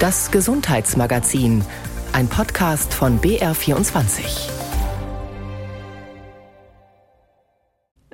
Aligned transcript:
Das 0.00 0.30
Gesundheitsmagazin, 0.30 1.64
ein 2.12 2.28
Podcast 2.28 2.94
von 2.94 3.20
BR24. 3.20 4.48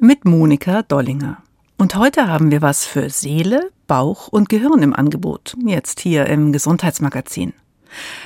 Mit 0.00 0.24
Monika 0.24 0.82
Dollinger. 0.82 1.42
Und 1.76 1.94
heute 1.96 2.26
haben 2.26 2.50
wir 2.50 2.62
was 2.62 2.86
für 2.86 3.10
Seele, 3.10 3.70
Bauch 3.86 4.28
und 4.28 4.48
Gehirn 4.48 4.82
im 4.82 4.94
Angebot, 4.94 5.58
jetzt 5.66 6.00
hier 6.00 6.24
im 6.24 6.54
Gesundheitsmagazin. 6.54 7.52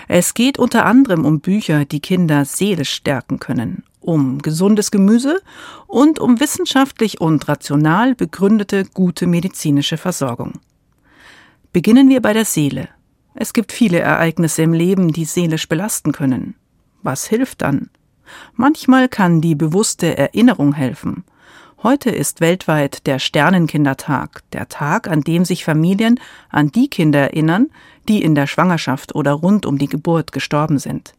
Es 0.07 0.35
geht 0.35 0.61
unter 0.61 0.85
anderem 0.85 1.25
um 1.25 1.41
Bücher, 1.41 1.85
die 1.85 2.01
Kinder 2.01 2.45
seelisch 2.45 2.93
stärken 2.93 3.41
können, 3.41 3.83
um 3.99 4.39
gesundes 4.39 4.93
Gemüse 4.93 5.43
und 5.89 6.21
um 6.21 6.39
wissenschaftlich 6.39 7.21
und 7.21 7.49
rational 7.49 8.15
begründete 8.15 8.85
gute 8.85 9.27
medizinische 9.27 9.97
Versorgung. 9.97 10.61
Beginnen 11.73 12.09
wir 12.09 12.23
bei 12.23 12.33
der 12.33 12.45
Seele. 12.45 12.89
Es 13.41 13.53
gibt 13.53 13.71
viele 13.71 14.01
Ereignisse 14.01 14.63
im 14.63 14.73
Leben, 14.73 15.13
die 15.13 15.25
seelisch 15.25 15.69
belasten 15.69 16.11
können. 16.11 16.57
Was 17.05 17.29
hilft 17.29 17.63
dann? 17.63 17.89
Manchmal 18.55 19.09
kann 19.09 19.41
die 19.41 19.55
bewusste 19.55 20.19
Erinnerung 20.19 20.73
helfen. 20.73 21.23
Heute 21.85 22.11
ist 22.11 22.41
weltweit 22.41 23.07
der 23.07 23.21
Sternenkindertag, 23.21 24.43
der 24.53 24.69
Tag, 24.69 25.07
an 25.07 25.21
dem 25.21 25.45
sich 25.45 25.65
Familien 25.65 26.19
an 26.51 26.73
die 26.73 26.91
Kinder 26.91 27.21
erinnern, 27.21 27.69
die 28.09 28.23
in 28.25 28.35
der 28.35 28.49
Schwangerschaft 28.49 29.15
oder 29.15 29.35
rund 29.35 29.67
um 29.67 29.79
die 29.79 29.87
Geburt 29.87 30.33
gestorben 30.33 30.81
sind. 30.81 31.15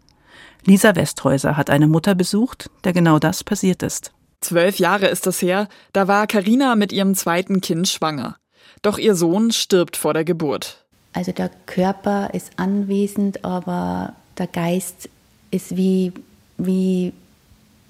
Lisa 0.65 0.97
Westhäuser 0.97 1.55
hat 1.55 1.69
eine 1.69 1.87
Mutter 1.87 2.15
besucht, 2.15 2.69
der 2.83 2.91
genau 2.91 3.19
das 3.19 3.45
passiert 3.45 3.81
ist. 3.81 4.11
Zwölf 4.41 4.77
Jahre 4.77 5.07
ist 5.07 5.25
es 5.25 5.41
her, 5.41 5.69
da 5.93 6.09
war 6.09 6.27
Karina 6.27 6.75
mit 6.75 6.91
ihrem 6.91 7.15
zweiten 7.15 7.61
Kind 7.61 7.87
schwanger. 7.87 8.35
Doch 8.81 8.97
ihr 8.97 9.15
Sohn 9.15 9.51
stirbt 9.51 9.95
vor 9.95 10.13
der 10.13 10.25
Geburt. 10.25 10.85
Also 11.13 11.31
der 11.31 11.49
Körper 11.65 12.29
ist 12.33 12.51
anwesend, 12.57 13.43
aber 13.43 14.13
der 14.37 14.47
Geist 14.47 15.09
ist 15.51 15.75
wie, 15.75 16.13
wie 16.57 17.13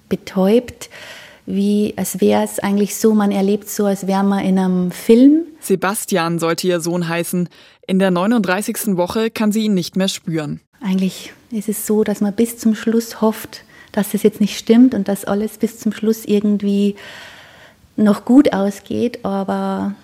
betäubt 0.08 0.90
wie 1.50 1.96
als 1.98 2.22
wäre 2.22 2.44
es 2.44 2.60
eigentlich 2.60 2.96
so, 2.96 3.16
man 3.16 3.32
erlebt 3.32 3.70
so, 3.70 3.86
als 3.86 4.06
wäre 4.06 4.24
man 4.24 4.46
in 4.46 4.60
einem 4.60 4.92
Film. 4.92 5.46
Sebastian 5.60 6.38
sollte 6.38 6.68
ihr 6.68 6.80
Sohn 6.80 7.10
heißen. 7.10 7.50
In 7.88 7.98
der 7.98 8.12
39. 8.12 8.98
Woche 8.98 9.32
kann 9.32 9.52
sie 9.52 9.66
ihn 9.66 9.74
nicht 9.74 9.96
mehr 9.96 10.10
spüren. 10.10 10.62
Eigentlich 10.80 11.34
ist 11.50 11.68
es 11.68 11.88
so, 11.88 12.04
dass 12.04 12.22
man 12.22 12.34
bis 12.34 12.60
zum 12.60 12.76
Schluss 12.76 13.20
hofft, 13.20 13.64
dass 13.92 14.14
es 14.14 14.22
jetzt 14.22 14.40
nicht 14.40 14.60
stimmt 14.60 14.94
und 14.94 15.08
dass 15.08 15.26
alles 15.26 15.58
bis 15.58 15.80
zum 15.80 15.92
Schluss 15.92 16.24
irgendwie 16.24 16.96
noch 17.96 18.26
gut 18.26 18.54
ausgeht. 18.54 19.26
Aber 19.26 19.96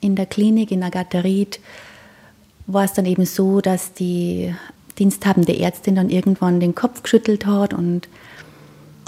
in 0.00 0.14
der 0.14 0.26
Klinik 0.26 0.70
in 0.70 0.84
Agatharid 0.84 1.58
war 2.66 2.84
es 2.84 2.92
dann 2.92 3.06
eben 3.06 3.26
so, 3.26 3.60
dass 3.60 3.92
die 3.92 4.54
diensthabende 4.98 5.58
Ärztin 5.58 5.94
dann 5.94 6.10
irgendwann 6.10 6.60
den 6.60 6.74
Kopf 6.74 7.02
geschüttelt 7.02 7.46
hat 7.46 7.74
und 7.74 8.08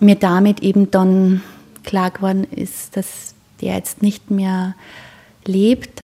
mir 0.01 0.17
damit 0.17 0.61
eben 0.61 0.91
dann 0.91 1.43
klar 1.85 2.11
geworden 2.11 2.45
ist, 2.45 2.97
dass 2.97 3.35
der 3.61 3.75
jetzt 3.75 4.03
nicht 4.03 4.31
mehr 4.31 4.75
lebt. 5.45 6.01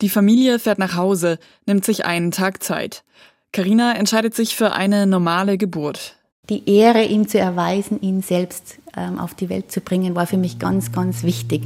Die 0.00 0.08
Familie 0.08 0.58
fährt 0.58 0.78
nach 0.78 0.96
Hause, 0.96 1.38
nimmt 1.66 1.84
sich 1.84 2.04
einen 2.04 2.30
Tag 2.30 2.62
Zeit. 2.62 3.04
Karina 3.52 3.94
entscheidet 3.94 4.34
sich 4.34 4.56
für 4.56 4.72
eine 4.72 5.06
normale 5.06 5.58
Geburt. 5.58 6.16
Die 6.50 6.68
Ehre, 6.68 7.04
ihm 7.04 7.28
zu 7.28 7.38
erweisen, 7.38 8.00
ihn 8.02 8.20
selbst 8.20 8.78
ähm, 8.96 9.18
auf 9.18 9.34
die 9.34 9.48
Welt 9.48 9.70
zu 9.70 9.80
bringen, 9.80 10.14
war 10.14 10.26
für 10.26 10.36
mich 10.36 10.58
ganz, 10.58 10.92
ganz 10.92 11.22
wichtig. 11.22 11.62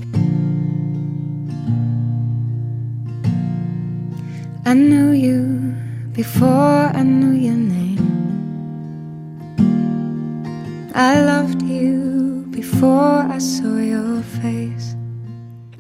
I 4.69 4.75
knew 4.75 5.13
you 5.13 5.73
before 6.13 6.93
I 6.95 7.03
knew 7.03 7.33
your 7.33 7.57
name. 7.57 7.97
I 10.95 11.23
loved 11.23 11.63
you 11.63 12.45
before 12.51 13.25
I 13.34 13.39
saw 13.39 13.78
your 13.78 14.23
face. 14.43 14.95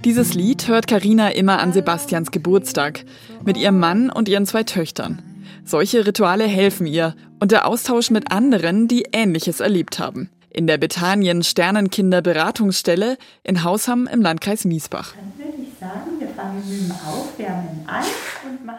Dieses 0.06 0.32
Lied 0.32 0.68
hört 0.68 0.86
Karina 0.86 1.28
immer 1.32 1.58
an 1.58 1.74
Sebastians 1.74 2.30
Geburtstag 2.30 3.04
mit 3.44 3.58
ihrem 3.58 3.78
Mann 3.78 4.08
und 4.08 4.26
ihren 4.26 4.46
zwei 4.46 4.62
Töchtern. 4.62 5.20
Solche 5.66 6.06
Rituale 6.06 6.46
helfen 6.46 6.86
ihr 6.86 7.14
und 7.40 7.52
der 7.52 7.66
Austausch 7.66 8.10
mit 8.10 8.32
anderen, 8.32 8.88
die 8.88 9.04
Ähnliches 9.12 9.60
erlebt 9.60 9.98
haben. 9.98 10.30
In 10.48 10.66
der 10.66 10.78
Bethanien 10.78 11.42
Sternenkinder 11.42 12.22
Beratungsstelle 12.22 13.18
in 13.42 13.64
Hausham 13.64 14.08
im 14.10 14.22
Landkreis 14.22 14.64
Miesbach. 14.64 15.12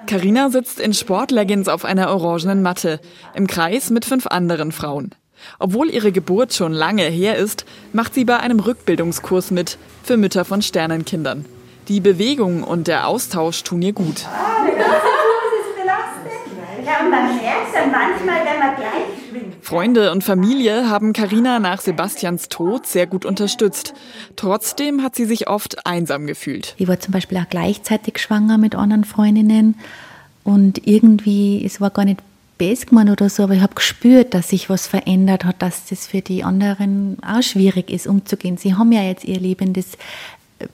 Karina 0.07 0.49
sitzt 0.49 0.79
in 0.79 0.93
Sportleggings 0.93 1.67
auf 1.67 1.85
einer 1.85 2.09
orangenen 2.09 2.61
Matte 2.61 2.99
im 3.33 3.47
Kreis 3.47 3.89
mit 3.89 4.05
fünf 4.05 4.27
anderen 4.27 4.71
Frauen. 4.71 5.11
Obwohl 5.57 5.89
ihre 5.89 6.11
Geburt 6.11 6.53
schon 6.53 6.73
lange 6.73 7.03
her 7.03 7.37
ist, 7.37 7.65
macht 7.93 8.13
sie 8.13 8.25
bei 8.25 8.37
einem 8.37 8.59
Rückbildungskurs 8.59 9.51
mit 9.51 9.77
für 10.03 10.17
Mütter 10.17 10.45
von 10.45 10.61
Sternenkindern. 10.61 11.45
Die 11.87 12.01
Bewegung 12.01 12.63
und 12.63 12.87
der 12.87 13.07
Austausch 13.07 13.63
tun 13.63 13.81
ihr 13.81 13.93
gut. 13.93 14.25
Freunde 19.61 20.11
und 20.11 20.23
Familie 20.23 20.89
haben 20.89 21.13
Karina 21.13 21.59
nach 21.59 21.81
Sebastians 21.81 22.49
Tod 22.49 22.85
sehr 22.85 23.07
gut 23.07 23.25
unterstützt. 23.25 23.93
Trotzdem 24.35 25.03
hat 25.03 25.15
sie 25.15 25.25
sich 25.25 25.47
oft 25.47 25.85
einsam 25.85 26.27
gefühlt. 26.27 26.75
Ich 26.77 26.87
war 26.87 26.99
zum 26.99 27.11
Beispiel 27.11 27.37
auch 27.37 27.49
gleichzeitig 27.49 28.19
schwanger 28.19 28.57
mit 28.57 28.75
anderen 28.75 29.03
Freundinnen 29.03 29.75
und 30.43 30.87
irgendwie, 30.87 31.63
es 31.65 31.79
war 31.79 31.89
gar 31.89 32.05
nicht 32.05 32.21
Basemann 32.57 33.09
oder 33.09 33.29
so, 33.29 33.43
aber 33.43 33.53
ich 33.53 33.61
habe 33.61 33.73
gespürt, 33.73 34.33
dass 34.33 34.49
sich 34.49 34.69
was 34.69 34.85
verändert 34.85 35.45
hat, 35.45 35.61
dass 35.61 35.85
das 35.85 36.07
für 36.07 36.21
die 36.21 36.43
anderen 36.43 37.17
auch 37.23 37.41
schwierig 37.41 37.89
ist, 37.89 38.05
umzugehen. 38.05 38.57
Sie 38.57 38.75
haben 38.75 38.91
ja 38.91 39.01
jetzt 39.01 39.23
ihr 39.23 39.39
lebendes 39.39 39.97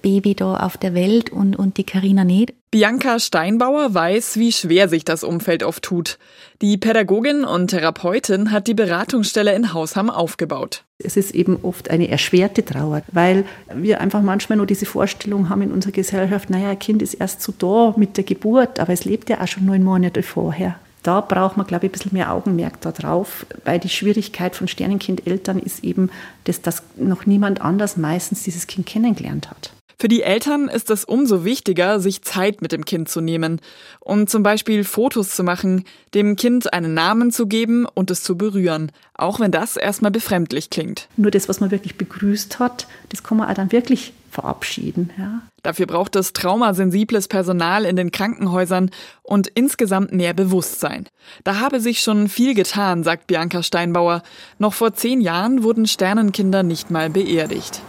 Baby 0.02 0.36
da 0.36 0.58
auf 0.58 0.78
der 0.78 0.94
Welt 0.94 1.30
und, 1.32 1.56
und 1.56 1.78
die 1.78 1.84
Karina 1.84 2.24
nicht. 2.24 2.54
Bianca 2.72 3.20
Steinbauer 3.20 3.94
weiß, 3.94 4.38
wie 4.38 4.52
schwer 4.52 4.90
sich 4.90 5.06
das 5.06 5.24
Umfeld 5.24 5.64
oft 5.64 5.84
tut. 5.84 6.18
Die 6.62 6.78
Pädagogin 6.78 7.46
und 7.46 7.68
Therapeutin 7.68 8.52
hat 8.52 8.68
die 8.68 8.74
Beratungsstelle 8.74 9.54
in 9.56 9.74
Hausham 9.74 10.10
aufgebaut. 10.10 10.84
Es 10.98 11.18
ist 11.18 11.34
eben 11.36 11.58
oft 11.62 11.90
eine 11.90 12.10
erschwerte 12.10 12.66
Trauer, 12.66 13.02
weil 13.12 13.46
wir 13.74 14.02
einfach 14.02 14.22
manchmal 14.22 14.58
nur 14.58 14.66
diese 14.66 14.86
Vorstellung 14.86 15.50
haben 15.50 15.62
in 15.62 15.72
unserer 15.72 15.92
Gesellschaft, 15.92 16.50
naja, 16.50 16.70
ein 16.70 16.80
Kind 16.80 17.02
ist 17.02 17.16
erst 17.16 17.42
so 17.42 17.54
da 17.58 17.94
mit 17.98 18.18
der 18.18 18.24
Geburt, 18.24 18.80
aber 18.80 18.94
es 18.94 19.06
lebt 19.06 19.30
ja 19.30 19.42
auch 19.42 19.48
schon 19.48 19.66
neun 19.66 19.84
Monate 19.84 20.24
vorher 20.24 20.76
da 21.06 21.22
braucht 21.22 21.56
man, 21.56 21.68
glaube 21.68 21.86
ich, 21.86 21.92
ein 21.92 21.94
bisschen 21.94 22.14
mehr 22.14 22.34
Augenmerk 22.34 22.82
darauf, 22.82 23.46
weil 23.64 23.80
die 23.80 23.90
Schwierigkeit 23.90 24.56
von 24.56 24.68
Sternenkindeltern 24.68 25.60
ist 25.60 25.84
eben, 25.84 26.10
dass 26.46 26.64
das 26.64 26.82
noch 26.96 27.28
niemand 27.28 27.62
anders 27.62 27.96
meistens 27.96 28.42
dieses 28.42 28.66
Kind 28.66 28.88
kennengelernt 28.88 29.52
hat. 29.52 29.72
Für 29.98 30.08
die 30.08 30.24
Eltern 30.24 30.68
ist 30.68 30.90
es 30.90 31.06
umso 31.06 31.46
wichtiger, 31.46 32.00
sich 32.00 32.22
Zeit 32.22 32.62
mit 32.62 32.72
dem 32.72 32.86
Kind 32.86 33.10
zu 33.10 33.22
nehmen 33.22 33.62
und 34.00 34.30
zum 34.30 34.44
Beispiel 34.44 34.84
Fotos 34.84 35.30
zu 35.32 35.44
machen, 35.44 35.86
dem 36.14 36.36
Kind 36.36 36.74
einen 36.74 36.94
Namen 36.94 37.32
zu 37.32 37.48
geben 37.48 37.86
und 37.94 38.12
es 38.12 38.24
zu 38.24 38.38
berühren, 38.38 38.92
auch 39.14 39.40
wenn 39.40 39.52
das 39.52 39.78
erstmal 39.78 40.12
befremdlich 40.12 40.70
klingt. 40.70 41.08
Nur 41.18 41.32
das, 41.32 41.48
was 41.48 41.60
man 41.60 41.72
wirklich 41.72 41.98
begrüßt 41.98 42.60
hat, 42.60 42.88
das 43.10 43.24
kann 43.24 43.38
man 43.38 43.50
auch 43.50 43.54
dann 43.54 43.72
wirklich 43.72 44.14
verabschieden. 44.36 45.12
Ja. 45.18 45.42
Dafür 45.64 45.88
braucht 45.88 46.16
es 46.18 46.34
traumasensibles 46.34 47.28
Personal 47.30 47.86
in 47.86 47.96
den 47.96 48.12
Krankenhäusern 48.12 48.92
und 49.24 49.48
insgesamt 49.48 50.12
mehr 50.12 50.34
Bewusstsein. 50.34 51.08
Da 51.44 51.60
habe 51.60 51.80
sich 51.80 52.02
schon 52.02 52.28
viel 52.28 52.54
getan, 52.54 53.04
sagt 53.04 53.28
Bianca 53.28 53.64
Steinbauer. 53.64 54.22
Noch 54.60 54.74
vor 54.74 54.94
zehn 54.94 55.22
Jahren 55.22 55.64
wurden 55.64 55.88
Sternenkinder 55.88 56.64
nicht 56.64 56.92
mal 56.92 57.10
beerdigt. 57.10 57.82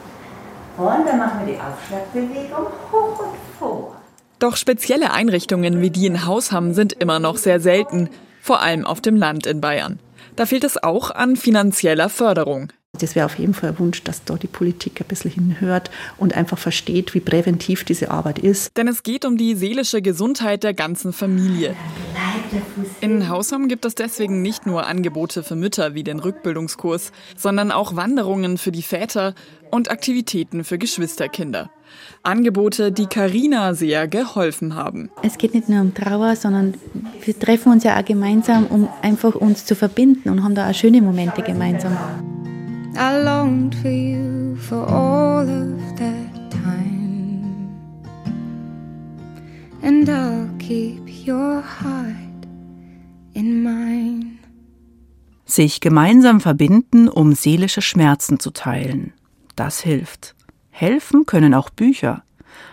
Und 0.76 1.06
dann 1.06 1.18
machen 1.18 1.46
wir 1.46 1.54
die 1.54 1.60
Aufschlagbewegung 1.60 2.66
hoch 2.92 3.18
und 3.20 3.36
vor. 3.58 3.96
Doch 4.38 4.56
spezielle 4.56 5.12
Einrichtungen 5.12 5.80
wie 5.80 5.90
die 5.90 6.06
in 6.06 6.26
Hausham 6.26 6.74
sind 6.74 6.92
immer 6.92 7.18
noch 7.18 7.38
sehr 7.38 7.60
selten, 7.60 8.10
vor 8.42 8.60
allem 8.60 8.84
auf 8.84 9.00
dem 9.00 9.16
Land 9.16 9.46
in 9.46 9.60
Bayern. 9.60 9.98
Da 10.36 10.44
fehlt 10.44 10.64
es 10.64 10.82
auch 10.82 11.10
an 11.10 11.36
finanzieller 11.36 12.10
Förderung. 12.10 12.70
Das 13.00 13.14
wäre 13.14 13.26
auf 13.26 13.38
jeden 13.38 13.54
Fall 13.54 13.70
ein 13.70 13.78
Wunsch, 13.78 14.02
dass 14.04 14.24
da 14.24 14.36
die 14.36 14.46
Politik 14.46 15.00
ein 15.00 15.06
bisschen 15.06 15.30
hinhört 15.30 15.90
und 16.16 16.34
einfach 16.34 16.58
versteht, 16.58 17.14
wie 17.14 17.20
präventiv 17.20 17.84
diese 17.84 18.10
Arbeit 18.10 18.38
ist. 18.38 18.76
Denn 18.76 18.88
es 18.88 19.02
geht 19.02 19.24
um 19.24 19.36
die 19.36 19.54
seelische 19.54 20.02
Gesundheit 20.02 20.62
der 20.62 20.74
ganzen 20.74 21.12
Familie. 21.12 21.74
In 23.00 23.28
Hausham 23.28 23.68
gibt 23.68 23.84
es 23.84 23.94
deswegen 23.94 24.40
nicht 24.40 24.66
nur 24.66 24.86
Angebote 24.86 25.42
für 25.42 25.56
Mütter 25.56 25.94
wie 25.94 26.04
den 26.04 26.20
Rückbildungskurs, 26.20 27.12
sondern 27.36 27.72
auch 27.72 27.96
Wanderungen 27.96 28.56
für 28.56 28.72
die 28.72 28.82
Väter 28.82 29.34
und 29.70 29.90
Aktivitäten 29.90 30.64
für 30.64 30.78
Geschwisterkinder. 30.78 31.70
Angebote, 32.22 32.92
die 32.92 33.06
Karina 33.06 33.74
sehr 33.74 34.08
geholfen 34.08 34.74
haben. 34.74 35.10
Es 35.22 35.38
geht 35.38 35.54
nicht 35.54 35.68
nur 35.68 35.80
um 35.80 35.94
Trauer, 35.94 36.36
sondern 36.36 36.74
wir 37.24 37.38
treffen 37.38 37.72
uns 37.72 37.84
ja 37.84 37.98
auch 37.98 38.04
gemeinsam, 38.04 38.66
um 38.66 38.88
einfach 39.02 39.34
uns 39.34 39.64
zu 39.64 39.74
verbinden 39.74 40.28
und 40.30 40.42
haben 40.42 40.54
da 40.54 40.68
auch 40.68 40.74
schöne 40.74 41.00
Momente 41.02 41.42
gemeinsam. 41.42 41.96
I 42.98 43.22
longed 43.22 43.74
for 43.74 43.90
you 43.90 44.56
for 44.56 44.88
all 44.88 45.46
of 45.46 45.98
that 45.98 46.50
time. 46.50 47.68
And 49.82 50.08
I'll 50.08 50.48
keep 50.58 51.02
your 51.26 51.62
heart 51.62 52.16
in 53.34 53.62
mein. 53.62 54.38
Sich 55.44 55.80
gemeinsam 55.80 56.40
verbinden, 56.40 57.08
um 57.08 57.34
seelische 57.34 57.82
Schmerzen 57.82 58.40
zu 58.40 58.50
teilen. 58.50 59.12
Das 59.56 59.80
hilft. 59.80 60.34
Helfen 60.70 61.24
können 61.24 61.54
auch 61.54 61.70
Bücher. 61.70 62.22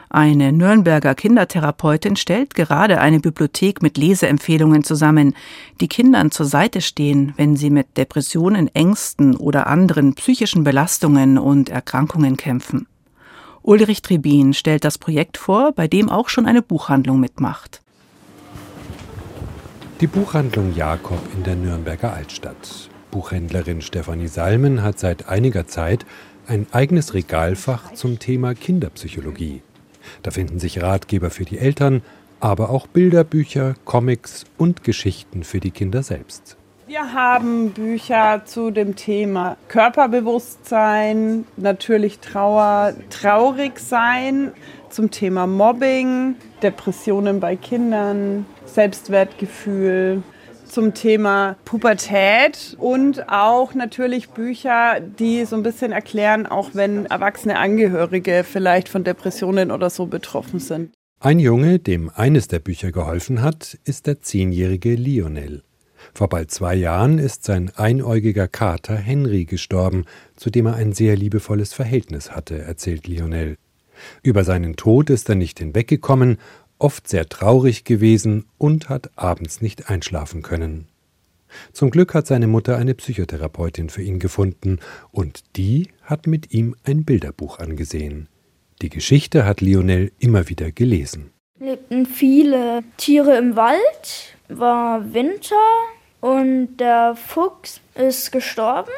Eine 0.10 0.52
Nürnberger 0.52 1.16
Kindertherapeutin 1.16 2.18
stellt 2.18 2.54
gerade 2.54 3.00
eine 3.00 3.20
Bibliothek 3.20 3.82
mit 3.82 3.98
Leseempfehlungen 3.98 4.84
zusammen, 4.84 5.34
die 5.80 5.88
Kindern 5.88 6.30
zur 6.30 6.46
Seite 6.46 6.82
stehen, 6.82 7.34
wenn 7.36 7.56
sie 7.56 7.72
mit 7.72 7.98
Depressionen, 7.98 8.68
Ängsten 8.76 9.36
oder 9.36 9.66
anderen 9.66 10.14
psychischen 10.14 10.64
Belastungen 10.64 11.40
und 11.40 11.70
Erkrankungen 11.70 12.38
kämpfen. 12.38 12.86
Ulrich 13.64 14.02
Tribin 14.02 14.54
stellt 14.54 14.84
das 14.84 14.98
Projekt 14.98 15.38
vor, 15.38 15.72
bei 15.72 15.88
dem 15.88 16.10
auch 16.10 16.30
schon 16.30 16.46
eine 16.46 16.62
Buchhandlung 16.62 17.20
mitmacht. 17.20 17.82
Die 20.02 20.08
Buchhandlung 20.08 20.76
Jakob 20.76 21.22
in 21.34 21.44
der 21.44 21.56
Nürnberger 21.56 22.14
Altstadt. 22.14 22.90
Buchhändlerin 23.10 23.82
Stefanie 23.82 24.28
Salmen 24.28 24.84
hat 24.84 25.00
seit 25.00 25.30
einiger 25.30 25.66
Zeit 25.66 26.06
ein 26.48 26.68
eigenes 26.72 27.14
Regalfach 27.14 27.94
zum 27.94 28.20
Thema 28.20 28.54
Kinderpsychologie. 28.54 29.62
Da 30.22 30.32
finden 30.32 30.60
sich 30.60 30.82
Ratgeber 30.82 31.30
für 31.30 31.46
die 31.46 31.58
Eltern, 31.58 32.02
aber 32.40 32.70
auch 32.70 32.88
Bilderbücher, 32.88 33.76
Comics 33.86 34.46
und 34.58 34.84
Geschichten 34.84 35.44
für 35.44 35.60
die 35.60 35.72
Kinder 35.72 36.04
selbst. 36.04 36.58
Wir 36.86 37.14
haben 37.14 37.72
Bücher 37.72 38.44
zu 38.46 38.70
dem 38.70 38.96
Thema 38.96 39.56
Körperbewusstsein, 39.70 41.46
natürlich 41.56 42.20
Trauer, 42.20 42.94
traurig 43.10 43.80
sein, 43.80 44.52
zum 44.90 45.10
Thema 45.10 45.48
Mobbing, 45.48 46.36
Depressionen 46.62 47.40
bei 47.40 47.56
Kindern, 47.56 48.46
Selbstwertgefühl, 48.66 50.22
zum 50.74 50.96
Thema 50.96 51.56
Pubertät 51.66 52.76
und 52.80 53.30
auch 53.30 53.76
natürlich 53.76 54.30
Bücher, 54.30 55.00
die 55.00 55.46
so 55.46 55.56
ein 55.56 55.64
bisschen 55.64 55.92
erklären, 55.92 56.48
auch 56.48 56.72
wenn 56.74 57.06
erwachsene 57.06 57.58
Angehörige 57.58 58.44
vielleicht 58.44 58.90
von 58.90 59.04
Depressionen 59.04 59.70
oder 59.72 59.90
so 59.90 60.08
betroffen 60.08 60.60
sind. 60.60 60.92
Ein 61.20 61.40
Junge, 61.40 61.80
dem 61.80 62.10
eines 62.14 62.48
der 62.48 62.60
Bücher 62.60 62.92
geholfen 62.92 63.42
hat, 63.42 63.78
ist 63.86 64.08
der 64.08 64.22
zehnjährige 64.22 64.96
Lionel. 64.96 65.64
Vor 66.14 66.28
bald 66.28 66.52
zwei 66.52 66.76
Jahren 66.76 67.20
ist 67.20 67.46
sein 67.46 67.72
einäugiger 67.76 68.48
Kater 68.48 68.96
Henry 68.96 69.46
gestorben, 69.46 70.06
zu 70.36 70.50
dem 70.50 70.66
er 70.66 70.76
ein 70.76 70.92
sehr 70.92 71.16
liebevolles 71.16 71.74
Verhältnis 71.74 72.32
hatte, 72.32 72.58
erzählt 72.60 73.08
Lionel. 73.08 73.58
Über 74.22 74.44
seinen 74.44 74.76
Tod 74.76 75.10
ist 75.10 75.30
er 75.30 75.36
nicht 75.36 75.60
hinweggekommen 75.60 76.38
oft 76.84 77.08
sehr 77.08 77.28
traurig 77.30 77.86
gewesen 77.86 78.46
und 78.58 78.90
hat 78.90 79.10
abends 79.16 79.62
nicht 79.62 79.90
einschlafen 79.90 80.42
können. 80.42 80.88
Zum 81.72 81.92
Glück 81.92 82.14
hat 82.14 82.28
seine 82.28 82.48
Mutter 82.48 82.78
eine 82.78 82.94
Psychotherapeutin 82.94 83.90
für 83.90 84.02
ihn 84.02 84.20
gefunden, 84.20 84.80
und 85.12 85.44
die 85.56 85.90
hat 86.04 86.28
mit 86.28 86.52
ihm 86.52 86.76
ein 86.84 87.06
Bilderbuch 87.06 87.60
angesehen. 87.60 88.28
Die 88.82 88.90
Geschichte 88.90 89.46
hat 89.46 89.62
Lionel 89.62 90.12
immer 90.20 90.50
wieder 90.50 90.72
gelesen. 90.72 91.32
Lebten 91.60 92.06
viele 92.06 92.84
Tiere 92.98 93.38
im 93.38 93.56
Wald, 93.56 94.36
war 94.50 95.14
Winter 95.14 95.56
und 96.20 96.78
der 96.78 97.16
Fuchs 97.16 97.80
ist 97.96 98.32
gestorben, 98.32 98.92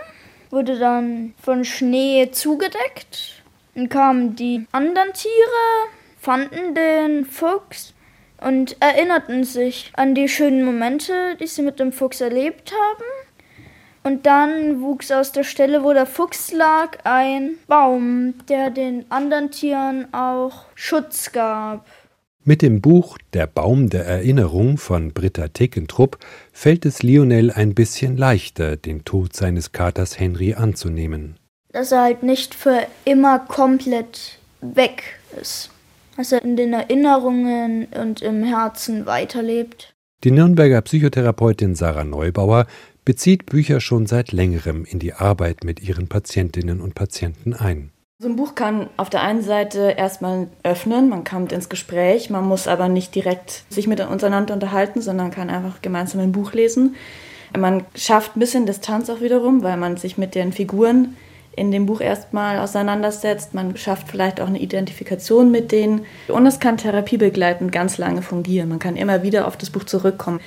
wurde 0.50 0.80
dann 0.80 1.36
von 1.42 1.66
Schnee 1.66 2.32
zugedeckt. 2.32 3.44
Dann 3.76 3.90
kamen 3.90 4.36
die 4.36 4.66
anderen 4.72 5.12
Tiere, 5.14 5.90
fanden 6.26 6.74
den 6.74 7.24
Fuchs 7.24 7.94
und 8.42 8.78
erinnerten 8.80 9.44
sich 9.44 9.92
an 9.96 10.16
die 10.16 10.28
schönen 10.28 10.66
Momente, 10.66 11.14
die 11.40 11.46
sie 11.46 11.62
mit 11.62 11.80
dem 11.80 11.92
Fuchs 11.92 12.20
erlebt 12.20 12.72
haben. 12.72 13.04
Und 14.04 14.26
dann 14.26 14.82
wuchs 14.82 15.12
aus 15.12 15.32
der 15.34 15.44
Stelle, 15.44 15.84
wo 15.84 15.94
der 15.94 16.08
Fuchs 16.08 16.52
lag, 16.52 16.98
ein 17.04 17.58
Baum, 17.68 18.34
der 18.50 18.72
den 18.72 19.06
anderen 19.12 19.52
Tieren 19.52 20.12
auch 20.16 20.66
Schutz 20.74 21.32
gab. 21.32 21.86
Mit 22.44 22.64
dem 22.64 22.82
Buch 22.82 23.20
Der 23.34 23.46
Baum 23.46 23.92
der 23.92 24.06
Erinnerung 24.06 24.80
von 24.80 25.14
Britta 25.14 25.50
Tekentrupp 25.50 26.18
fällt 26.52 26.88
es 26.88 27.04
Lionel 27.04 27.52
ein 27.52 27.76
bisschen 27.76 28.18
leichter, 28.18 28.78
den 28.78 29.06
Tod 29.06 29.36
seines 29.36 29.74
Katers 29.74 30.20
Henry 30.20 30.56
anzunehmen. 30.56 31.38
Dass 31.72 31.92
er 31.92 32.02
halt 32.02 32.24
nicht 32.24 32.56
für 32.56 32.88
immer 33.06 33.38
komplett 33.38 34.40
weg 34.62 35.04
ist 35.40 35.70
dass 36.18 36.32
er 36.32 36.44
in 36.44 36.56
den 36.56 36.74
Erinnerungen 36.74 37.88
und 38.00 38.22
im 38.22 38.44
Herzen 38.44 39.06
weiterlebt. 39.06 39.94
Die 40.24 40.32
Nürnberger 40.32 40.82
Psychotherapeutin 40.82 41.76
Sarah 41.76 42.04
Neubauer 42.04 42.66
bezieht 43.04 43.46
Bücher 43.46 43.80
schon 43.80 44.08
seit 44.08 44.32
längerem 44.32 44.86
in 44.86 45.00
die 45.00 45.14
Arbeit 45.14 45.64
mit 45.64 45.82
ihren 45.82 46.08
Patientinnen 46.08 46.82
und 46.82 46.96
Patienten 46.96 47.54
ein. 47.54 47.92
So 48.18 48.30
ein 48.30 48.38
Buch 48.38 48.56
kann 48.56 48.90
auf 48.96 49.10
der 49.10 49.22
einen 49.22 49.42
Seite 49.42 49.94
erstmal 49.98 50.48
öffnen, 50.64 51.10
man 51.10 51.26
kommt 51.26 51.52
ins 51.52 51.68
Gespräch, 51.68 52.30
man 52.30 52.46
muss 52.46 52.68
aber 52.68 52.88
nicht 52.88 53.14
direkt 53.14 53.66
sich 53.70 53.88
mit 53.88 54.00
untereinander 54.00 54.54
unterhalten, 54.54 55.02
sondern 55.02 55.32
kann 55.32 55.50
einfach 55.50 55.82
gemeinsam 55.82 56.22
ein 56.22 56.32
Buch 56.32 56.54
lesen. 56.54 56.96
Man 57.56 57.86
schafft 57.94 58.36
ein 58.36 58.40
bisschen 58.40 58.66
Distanz 58.66 59.10
auch 59.10 59.22
wiederum, 59.22 59.64
weil 59.64 59.78
man 59.78 59.98
sich 59.98 60.18
mit 60.18 60.34
den 60.34 60.54
Figuren 60.54 61.18
in 61.56 61.72
dem 61.72 61.86
Buch 61.86 62.02
erstmal 62.02 62.60
auseinandersetzt. 62.60 63.54
Man 63.54 63.78
schafft 63.78 64.10
vielleicht 64.10 64.42
auch 64.42 64.48
eine 64.48 64.60
Identifikation 64.60 65.52
mit 65.52 65.72
denen. 65.72 66.06
Und 66.28 66.46
es 66.46 66.60
kann 66.60 66.78
therapiebegleitend 66.78 67.72
ganz 67.72 67.98
lange 67.98 68.22
fungieren. 68.22 68.70
Man 68.70 68.80
kann 68.80 68.96
immer 68.96 69.24
wieder 69.24 69.48
auf 69.48 69.58
das 69.58 69.70
Buch 69.70 69.84
zurückkommen. 69.84 70.40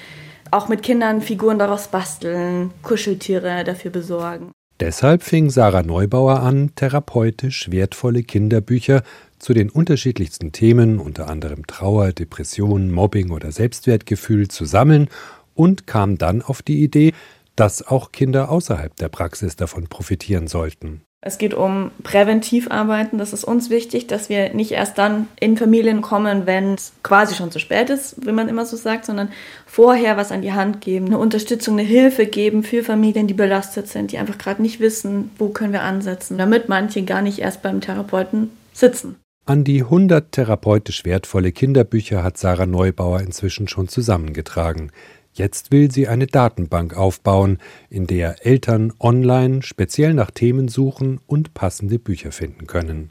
Auch 0.51 0.69
mit 0.69 0.83
Kindern 0.83 1.21
Figuren 1.21 1.59
daraus 1.59 1.89
basteln, 1.89 2.71
Kuscheltiere 2.83 3.65
dafür 3.65 3.91
besorgen. 3.91 4.53
Deshalb 4.81 5.25
fing 5.25 5.51
Sarah 5.51 5.83
Neubauer 5.83 6.41
an, 6.41 6.71
therapeutisch 6.77 7.71
wertvolle 7.71 8.23
Kinderbücher 8.23 9.03
zu 9.39 9.53
den 9.53 9.71
unterschiedlichsten 9.71 10.53
Themen, 10.53 11.01
unter 11.01 11.29
anderem 11.29 11.67
Trauer, 11.67 12.13
Depression, 12.13 12.91
Mobbing 12.93 13.31
oder 13.31 13.51
Selbstwertgefühl, 13.51 14.49
zu 14.49 14.65
sammeln 14.65 15.09
und 15.55 15.89
kam 15.89 16.17
dann 16.17 16.43
auf 16.43 16.63
die 16.63 16.83
Idee, 16.85 17.13
dass 17.59 17.87
auch 17.87 18.13
Kinder 18.13 18.51
außerhalb 18.51 18.95
der 18.97 19.09
Praxis 19.09 19.57
davon 19.57 19.89
profitieren 19.89 20.47
sollten. 20.47 21.03
Es 21.21 21.39
geht 21.39 21.53
um 21.53 21.91
Präventivarbeiten. 22.05 23.19
Das 23.19 23.33
ist 23.33 23.43
uns 23.43 23.71
wichtig, 23.71 24.07
dass 24.07 24.29
wir 24.29 24.55
nicht 24.55 24.71
erst 24.71 24.99
dann 24.99 25.27
in 25.41 25.57
Familien 25.57 26.01
kommen, 26.01 26.47
wenn 26.47 26.75
es 26.75 26.93
quasi 27.03 27.35
schon 27.35 27.51
zu 27.51 27.59
spät 27.59 27.91
ist, 27.91 28.25
wie 28.25 28.31
man 28.31 28.49
immer 28.49 28.65
so 28.65 28.77
sagt, 28.77 29.05
sondern 29.05 29.31
vorher 29.67 30.17
was 30.17 30.31
an 30.31 30.43
die 30.43 30.53
Hand 30.53 30.81
geben, 30.81 31.07
eine 31.07 31.19
Unterstützung, 31.19 31.75
eine 31.77 31.89
Hilfe 31.89 32.27
geben 32.27 32.63
für 32.63 32.85
Familien, 32.85 33.27
die 33.27 33.35
belastet 33.35 33.89
sind, 33.89 34.13
die 34.13 34.19
einfach 34.19 34.39
gerade 34.39 34.63
nicht 34.63 34.79
wissen, 34.79 35.33
wo 35.39 35.49
können 35.49 35.73
wir 35.73 35.83
ansetzen, 35.83 36.39
damit 36.39 36.69
manche 36.69 37.03
gar 37.03 37.23
nicht 37.23 37.41
erst 37.41 37.63
beim 37.63 37.81
Therapeuten 37.81 38.51
sitzen. 38.73 39.17
An 39.49 39.65
die 39.65 39.81
100 39.81 40.31
therapeutisch 40.31 41.07
wertvolle 41.07 41.53
Kinderbücher 41.53 42.23
hat 42.23 42.37
Sarah 42.37 42.67
Neubauer 42.67 43.23
inzwischen 43.23 43.67
schon 43.67 43.89
zusammengetragen. 43.89 44.93
Jetzt 45.39 45.71
will 45.71 45.89
sie 45.89 46.09
eine 46.09 46.27
Datenbank 46.27 46.97
aufbauen, 46.97 47.59
in 47.89 48.09
der 48.09 48.45
Eltern 48.45 48.93
online 48.99 49.63
speziell 49.63 50.13
nach 50.13 50.33
Themen 50.33 50.67
suchen 50.67 51.21
und 51.29 51.55
passende 51.55 52.01
Bücher 52.01 52.33
finden 52.33 52.67
können. 52.67 53.11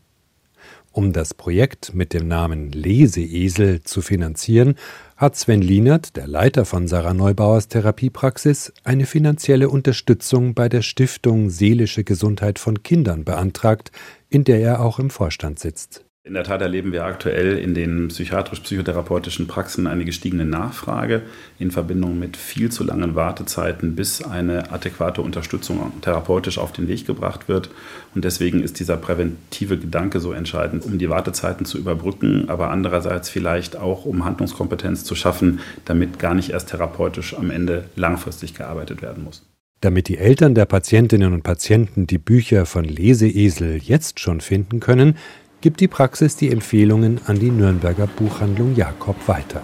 Um 0.92 1.14
das 1.14 1.34
Projekt 1.34 1.94
mit 1.94 2.14
dem 2.14 2.28
Namen 2.28 2.74
Leseesel 2.74 3.82
zu 3.84 4.02
finanzieren, 4.02 4.76
hat 5.16 5.38
Sven 5.38 5.62
Lienert, 5.62 6.18
der 6.18 6.28
Leiter 6.28 6.66
von 6.66 6.90
Sarah 6.90 7.14
Neubauers 7.14 7.70
Therapiepraxis, 7.70 8.74
eine 8.84 9.06
finanzielle 9.06 9.70
Unterstützung 9.70 10.54
bei 10.54 10.68
der 10.68 10.82
Stiftung 10.82 11.50
Seelische 11.50 12.04
Gesundheit 12.04 12.60
von 12.60 12.84
Kindern 12.84 13.24
beantragt, 13.24 13.92
in 14.28 14.44
der 14.44 14.60
er 14.60 14.82
auch 14.82 15.00
im 15.00 15.12
Vorstand 15.12 15.60
sitzt. 15.60 16.07
In 16.28 16.34
der 16.34 16.44
Tat 16.44 16.62
erleben 16.62 16.92
wir 16.92 17.06
aktuell 17.06 17.58
in 17.58 17.74
den 17.74 18.10
psychiatrisch-psychotherapeutischen 18.10 19.48
Praxen 19.48 19.88
eine 19.88 20.04
gestiegene 20.04 20.44
Nachfrage 20.44 21.22
in 21.58 21.72
Verbindung 21.72 22.20
mit 22.20 22.36
viel 22.36 22.70
zu 22.70 22.84
langen 22.84 23.16
Wartezeiten, 23.16 23.96
bis 23.96 24.22
eine 24.22 24.70
adäquate 24.74 25.22
Unterstützung 25.22 25.94
therapeutisch 26.02 26.58
auf 26.58 26.74
den 26.74 26.90
Weg 26.90 27.08
gebracht 27.08 27.48
wird. 27.48 27.70
Und 28.14 28.26
deswegen 28.26 28.62
ist 28.62 28.82
dieser 28.82 28.98
präventive 28.98 29.78
Gedanke 29.78 30.20
so 30.20 30.34
entscheidend, 30.34 30.84
um 30.84 30.98
die 30.98 31.10
Wartezeiten 31.10 31.66
zu 31.66 31.78
überbrücken, 31.78 32.50
aber 32.50 32.72
andererseits 32.72 33.30
vielleicht 33.30 33.78
auch, 33.78 34.04
um 34.04 34.26
Handlungskompetenz 34.26 35.06
zu 35.06 35.16
schaffen, 35.16 35.62
damit 35.86 36.20
gar 36.20 36.34
nicht 36.34 36.50
erst 36.50 36.72
therapeutisch 36.72 37.38
am 37.38 37.52
Ende 37.52 37.86
langfristig 37.96 38.54
gearbeitet 38.54 39.02
werden 39.02 39.24
muss. 39.24 39.46
Damit 39.80 40.10
die 40.10 40.18
Eltern 40.18 40.56
der 40.56 40.66
Patientinnen 40.66 41.34
und 41.34 41.44
Patienten 41.44 42.06
die 42.06 42.18
Bücher 42.18 42.66
von 42.66 42.84
Leseesel 42.84 43.78
jetzt 43.78 44.20
schon 44.20 44.42
finden 44.42 44.80
können, 44.82 45.16
gibt 45.62 45.80
die 45.80 45.88
Praxis 45.88 46.36
die 46.36 46.52
Empfehlungen 46.52 47.20
an 47.26 47.40
die 47.40 47.52
Nürnberger 47.52 48.08
Buchhandlung 48.08 48.76
Jakob 48.76 49.16
weiter. 49.28 49.62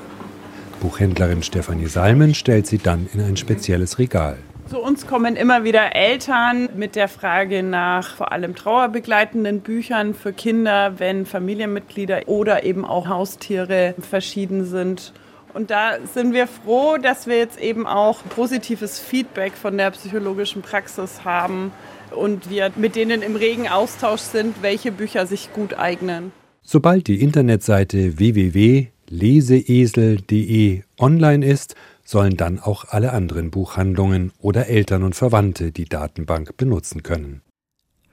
Buchhändlerin 0.82 1.44
Stefanie 1.44 1.88
Salmen 1.88 2.34
stellt 2.34 2.68
sie 2.68 2.78
dann 2.78 3.08
in 3.14 3.22
ein 3.22 3.38
spezielles 3.38 4.00
Regal. 4.00 4.38
Zu 4.68 4.80
uns 4.80 5.06
kommen 5.06 5.36
immer 5.36 5.64
wieder 5.64 5.96
Eltern 5.96 6.70
mit 6.76 6.96
der 6.96 7.08
Frage 7.08 7.64
nach 7.64 8.16
vor 8.16 8.32
allem 8.32 8.56
trauerbegleitenden 8.56 9.60
Büchern 9.60 10.14
für 10.14 10.34
Kinder, 10.34 10.94
wenn 11.00 11.26
Familienmitglieder 11.26 12.22
oder 12.28 12.64
eben 12.64 12.86
auch 12.86 13.08
Haustiere 13.08 13.94
verschieden 14.00 14.66
sind. 14.66 15.14
Und 15.54 15.70
da 15.70 16.00
sind 16.12 16.34
wir 16.34 16.48
froh, 16.48 16.98
dass 16.98 17.28
wir 17.28 17.38
jetzt 17.38 17.60
eben 17.60 17.86
auch 17.86 18.24
positives 18.30 18.98
Feedback 19.00 19.54
von 19.54 19.78
der 19.78 19.92
psychologischen 19.92 20.64
Praxis 20.64 21.24
haben 21.24 21.72
und 22.16 22.50
wir 22.50 22.72
mit 22.76 22.96
denen 22.96 23.22
im 23.22 23.36
regen 23.36 23.68
Austausch 23.68 24.22
sind, 24.22 24.64
welche 24.64 24.92
Bücher 24.92 25.28
sich 25.28 25.54
gut 25.54 25.76
eignen. 25.76 26.32
Sobald 26.64 27.06
die 27.08 27.22
Internetseite 27.22 28.18
www.leseesel.de 28.18 30.82
online 30.98 31.46
ist, 31.46 31.76
sollen 32.04 32.36
dann 32.36 32.60
auch 32.60 32.86
alle 32.90 33.14
anderen 33.14 33.52
Buchhandlungen 33.52 34.32
oder 34.40 34.66
Eltern 34.68 35.04
und 35.04 35.14
Verwandte 35.16 35.72
die 35.72 35.86
Datenbank 35.86 36.58
benutzen 36.58 37.04
können. 37.04 37.44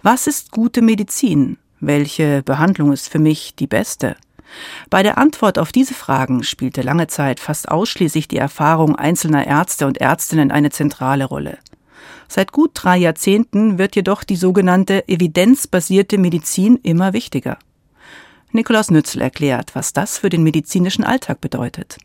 Was 0.02 0.28
ist 0.28 0.52
gute 0.52 0.82
Medizin? 0.82 1.58
Welche 1.80 2.44
Behandlung 2.44 2.92
ist 2.92 3.10
für 3.10 3.20
mich 3.20 3.56
die 3.56 3.68
beste? 3.68 4.18
Bei 4.90 5.04
der 5.04 5.18
Antwort 5.18 5.58
auf 5.58 5.72
diese 5.72 5.94
Fragen 5.94 6.44
spielte 6.44 6.82
lange 6.82 7.08
Zeit 7.08 7.40
fast 7.40 7.70
ausschließlich 7.70 8.28
die 8.28 8.38
Erfahrung 8.38 8.96
einzelner 8.96 9.48
Ärzte 9.48 9.88
und 9.88 10.00
Ärztinnen 10.00 10.52
eine 10.52 10.70
zentrale 10.70 11.26
Rolle. 11.26 11.58
Seit 12.28 12.52
gut 12.52 12.72
drei 12.74 12.98
Jahrzehnten 12.98 13.78
wird 13.78 13.96
jedoch 13.96 14.24
die 14.24 14.36
sogenannte 14.36 15.08
evidenzbasierte 15.08 16.18
Medizin 16.18 16.80
immer 16.84 17.14
wichtiger. 17.14 17.58
Nikolaus 18.56 18.92
Nützel 18.92 19.20
erklärt, 19.20 19.74
was 19.74 19.94
das 19.94 20.20
für 20.20 20.30
den 20.30 20.44
medizinischen 20.44 21.04
Alltag 21.04 21.42
bedeutet. 21.42 21.98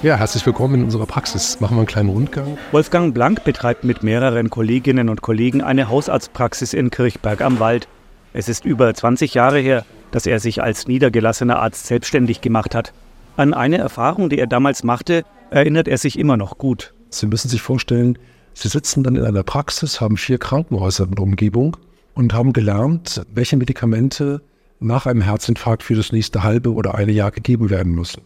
Ja, 0.00 0.14
herzlich 0.14 0.46
willkommen 0.46 0.76
in 0.76 0.84
unserer 0.84 1.06
Praxis. 1.06 1.58
Machen 1.58 1.76
wir 1.76 1.80
einen 1.80 1.88
kleinen 1.88 2.10
Rundgang. 2.10 2.56
Wolfgang 2.70 3.12
Blank 3.12 3.42
betreibt 3.42 3.82
mit 3.82 4.04
mehreren 4.04 4.50
Kolleginnen 4.50 5.08
und 5.08 5.22
Kollegen 5.22 5.62
eine 5.62 5.88
Hausarztpraxis 5.88 6.74
in 6.74 6.90
Kirchberg 6.90 7.40
am 7.40 7.58
Wald. 7.58 7.88
Es 8.34 8.48
ist 8.48 8.64
über 8.64 8.94
20 8.94 9.34
Jahre 9.34 9.58
her, 9.58 9.84
dass 10.12 10.26
er 10.26 10.38
sich 10.38 10.62
als 10.62 10.86
niedergelassener 10.86 11.58
Arzt 11.58 11.88
selbstständig 11.88 12.40
gemacht 12.40 12.76
hat. 12.76 12.92
An 13.36 13.52
eine 13.52 13.78
Erfahrung, 13.78 14.28
die 14.28 14.38
er 14.38 14.46
damals 14.46 14.84
machte, 14.84 15.24
erinnert 15.50 15.88
er 15.88 15.98
sich 15.98 16.20
immer 16.20 16.36
noch 16.36 16.56
gut. 16.56 16.94
Sie 17.10 17.26
müssen 17.26 17.48
sich 17.48 17.62
vorstellen, 17.62 18.16
Sie 18.54 18.68
sitzen 18.68 19.02
dann 19.02 19.16
in 19.16 19.24
einer 19.24 19.42
Praxis, 19.42 20.00
haben 20.00 20.16
vier 20.16 20.38
Krankenhäuser 20.38 21.04
in 21.04 21.16
der 21.16 21.24
Umgebung 21.24 21.76
und 22.14 22.32
haben 22.32 22.52
gelernt, 22.52 23.22
welche 23.34 23.56
Medikamente 23.56 24.40
nach 24.80 25.06
einem 25.06 25.22
Herzinfarkt 25.22 25.82
für 25.82 25.94
das 25.94 26.12
nächste 26.12 26.42
halbe 26.42 26.72
oder 26.72 26.94
eine 26.94 27.12
Jahr 27.12 27.30
gegeben 27.30 27.70
werden 27.70 27.94
müssen. 27.94 28.22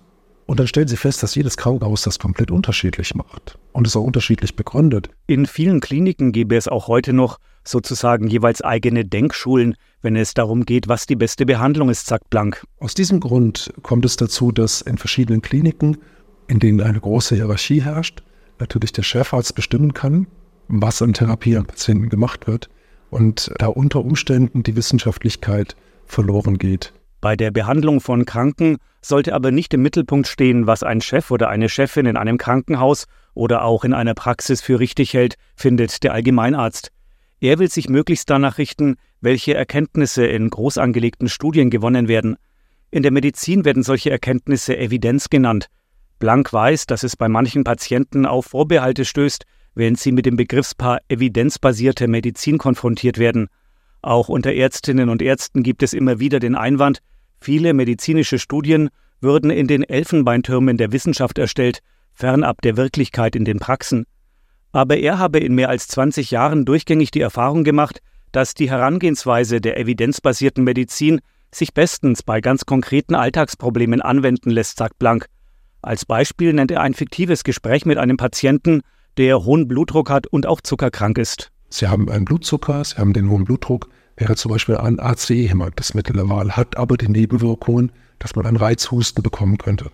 Und 0.46 0.58
dann 0.58 0.66
stellen 0.66 0.88
Sie 0.88 0.96
fest, 0.96 1.22
dass 1.22 1.36
jedes 1.36 1.56
Krankenhaus 1.56 2.02
das 2.02 2.18
komplett 2.18 2.50
unterschiedlich 2.50 3.14
macht 3.14 3.56
und 3.72 3.86
es 3.86 3.94
auch 3.94 4.02
unterschiedlich 4.02 4.56
begründet. 4.56 5.08
In 5.28 5.46
vielen 5.46 5.78
Kliniken 5.78 6.32
gäbe 6.32 6.56
es 6.56 6.66
auch 6.66 6.88
heute 6.88 7.12
noch 7.12 7.38
sozusagen 7.64 8.26
jeweils 8.26 8.60
eigene 8.60 9.04
Denkschulen, 9.04 9.76
wenn 10.02 10.16
es 10.16 10.34
darum 10.34 10.64
geht, 10.64 10.88
was 10.88 11.06
die 11.06 11.14
beste 11.14 11.46
Behandlung 11.46 11.88
ist, 11.88 12.06
sagt 12.06 12.30
Blank. 12.30 12.64
Aus 12.80 12.94
diesem 12.94 13.20
Grund 13.20 13.72
kommt 13.82 14.04
es 14.04 14.16
dazu, 14.16 14.50
dass 14.50 14.80
in 14.80 14.98
verschiedenen 14.98 15.40
Kliniken, 15.40 15.98
in 16.48 16.58
denen 16.58 16.80
eine 16.80 16.98
große 16.98 17.36
Hierarchie 17.36 17.82
herrscht, 17.82 18.24
natürlich 18.58 18.92
der 18.92 19.04
Chefarzt 19.04 19.54
bestimmen 19.54 19.94
kann, 19.94 20.26
was 20.66 21.00
an 21.00 21.12
Therapie 21.12 21.56
an 21.56 21.66
Patienten 21.66 22.08
gemacht 22.08 22.48
wird 22.48 22.68
und 23.10 23.52
da 23.58 23.66
unter 23.66 24.00
Umständen 24.04 24.64
die 24.64 24.74
Wissenschaftlichkeit 24.74 25.76
verloren 26.10 26.58
geht. 26.58 26.92
Bei 27.20 27.36
der 27.36 27.50
Behandlung 27.50 28.00
von 28.00 28.24
Kranken 28.24 28.78
sollte 29.02 29.34
aber 29.34 29.50
nicht 29.50 29.74
im 29.74 29.82
Mittelpunkt 29.82 30.26
stehen, 30.26 30.66
was 30.66 30.82
ein 30.82 31.00
Chef 31.00 31.30
oder 31.30 31.48
eine 31.48 31.68
Chefin 31.68 32.06
in 32.06 32.16
einem 32.16 32.38
Krankenhaus 32.38 33.06
oder 33.34 33.64
auch 33.64 33.84
in 33.84 33.92
einer 33.92 34.14
Praxis 34.14 34.62
für 34.62 34.80
richtig 34.80 35.12
hält, 35.12 35.34
findet 35.54 36.02
der 36.02 36.14
Allgemeinarzt. 36.14 36.92
Er 37.40 37.58
will 37.58 37.70
sich 37.70 37.88
möglichst 37.88 38.28
danach 38.28 38.58
richten, 38.58 38.96
welche 39.20 39.54
Erkenntnisse 39.54 40.26
in 40.26 40.50
groß 40.50 40.78
angelegten 40.78 41.28
Studien 41.28 41.70
gewonnen 41.70 42.08
werden. 42.08 42.36
In 42.90 43.02
der 43.02 43.12
Medizin 43.12 43.64
werden 43.64 43.82
solche 43.82 44.10
Erkenntnisse 44.10 44.76
Evidenz 44.76 45.30
genannt. 45.30 45.68
Blank 46.18 46.52
weiß, 46.52 46.86
dass 46.86 47.02
es 47.02 47.16
bei 47.16 47.28
manchen 47.28 47.64
Patienten 47.64 48.26
auf 48.26 48.46
Vorbehalte 48.46 49.04
stößt, 49.04 49.44
wenn 49.74 49.94
sie 49.94 50.12
mit 50.12 50.26
dem 50.26 50.36
Begriffspaar 50.36 51.00
evidenzbasierte 51.08 52.08
Medizin 52.08 52.58
konfrontiert 52.58 53.18
werden. 53.18 53.48
Auch 54.02 54.28
unter 54.28 54.52
Ärztinnen 54.52 55.08
und 55.08 55.20
Ärzten 55.20 55.62
gibt 55.62 55.82
es 55.82 55.92
immer 55.92 56.20
wieder 56.20 56.40
den 56.40 56.54
Einwand, 56.54 57.00
viele 57.40 57.74
medizinische 57.74 58.38
Studien 58.38 58.88
würden 59.20 59.50
in 59.50 59.66
den 59.66 59.82
Elfenbeintürmen 59.82 60.78
der 60.78 60.92
Wissenschaft 60.92 61.38
erstellt, 61.38 61.80
fernab 62.12 62.62
der 62.62 62.76
Wirklichkeit 62.76 63.36
in 63.36 63.44
den 63.44 63.58
Praxen. 63.58 64.06
Aber 64.72 64.96
er 64.96 65.18
habe 65.18 65.40
in 65.40 65.54
mehr 65.54 65.68
als 65.68 65.88
20 65.88 66.30
Jahren 66.30 66.64
durchgängig 66.64 67.10
die 67.10 67.20
Erfahrung 67.20 67.64
gemacht, 67.64 68.00
dass 68.32 68.54
die 68.54 68.70
Herangehensweise 68.70 69.60
der 69.60 69.78
evidenzbasierten 69.78 70.64
Medizin 70.64 71.20
sich 71.52 71.74
bestens 71.74 72.22
bei 72.22 72.40
ganz 72.40 72.64
konkreten 72.64 73.14
Alltagsproblemen 73.14 74.00
anwenden 74.00 74.50
lässt, 74.50 74.78
sagt 74.78 74.98
Blank. 74.98 75.26
Als 75.82 76.06
Beispiel 76.06 76.52
nennt 76.52 76.70
er 76.70 76.82
ein 76.82 76.94
fiktives 76.94 77.42
Gespräch 77.42 77.84
mit 77.84 77.98
einem 77.98 78.16
Patienten, 78.16 78.82
der 79.16 79.44
hohen 79.44 79.66
Blutdruck 79.66 80.10
hat 80.10 80.26
und 80.26 80.46
auch 80.46 80.60
zuckerkrank 80.60 81.18
ist. 81.18 81.50
Sie 81.70 81.86
haben 81.86 82.10
einen 82.10 82.24
Blutzucker, 82.24 82.84
Sie 82.84 82.96
haben 82.96 83.12
den 83.12 83.30
hohen 83.30 83.44
Blutdruck, 83.44 83.88
wäre 84.16 84.34
zum 84.34 84.50
Beispiel 84.50 84.76
ein 84.76 84.98
ACE-Hämmer 84.98 85.70
das 85.74 85.94
Mittel 85.94 86.14
der 86.14 86.28
Wahl, 86.28 86.56
hat 86.56 86.76
aber 86.76 86.96
die 86.96 87.08
Nebenwirkungen, 87.08 87.92
dass 88.18 88.34
man 88.34 88.44
einen 88.44 88.56
Reizhusten 88.56 89.22
bekommen 89.22 89.56
könnte. 89.56 89.90